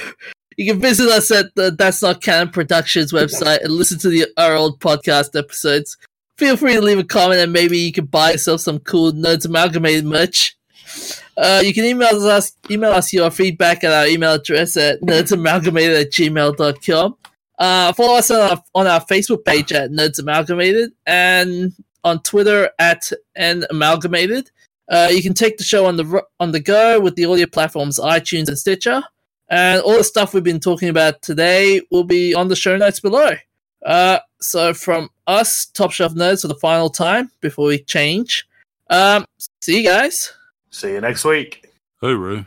[0.57, 4.27] you can visit us at the That's Not Canon Productions website and listen to the
[4.37, 5.97] our old podcast episodes.
[6.37, 9.47] Feel free to leave a comment and maybe you can buy yourself some cool Nerds
[9.47, 10.57] Amalgamated merch.
[11.37, 16.01] Uh, you can email us email us your feedback at our email address at nerdsamalgamated
[16.01, 17.17] at gmail.com.
[17.59, 22.71] Uh, follow us on our, on our Facebook page at Nerds Amalgamated and on Twitter
[22.79, 24.51] at N Amalgamated.
[24.89, 27.99] Uh, you can take the show on the on the go with the audio platforms
[27.99, 29.03] iTunes and Stitcher,
[29.49, 33.01] and all the stuff we've been talking about today will be on the show notes
[33.01, 33.33] below.
[33.85, 38.47] Uh, so from us, Top Shelf Nerds, for the final time before we change.
[38.91, 39.25] Um,
[39.61, 40.33] see you guys.
[40.71, 41.71] See you next week.
[42.01, 42.47] Hey Hooroo.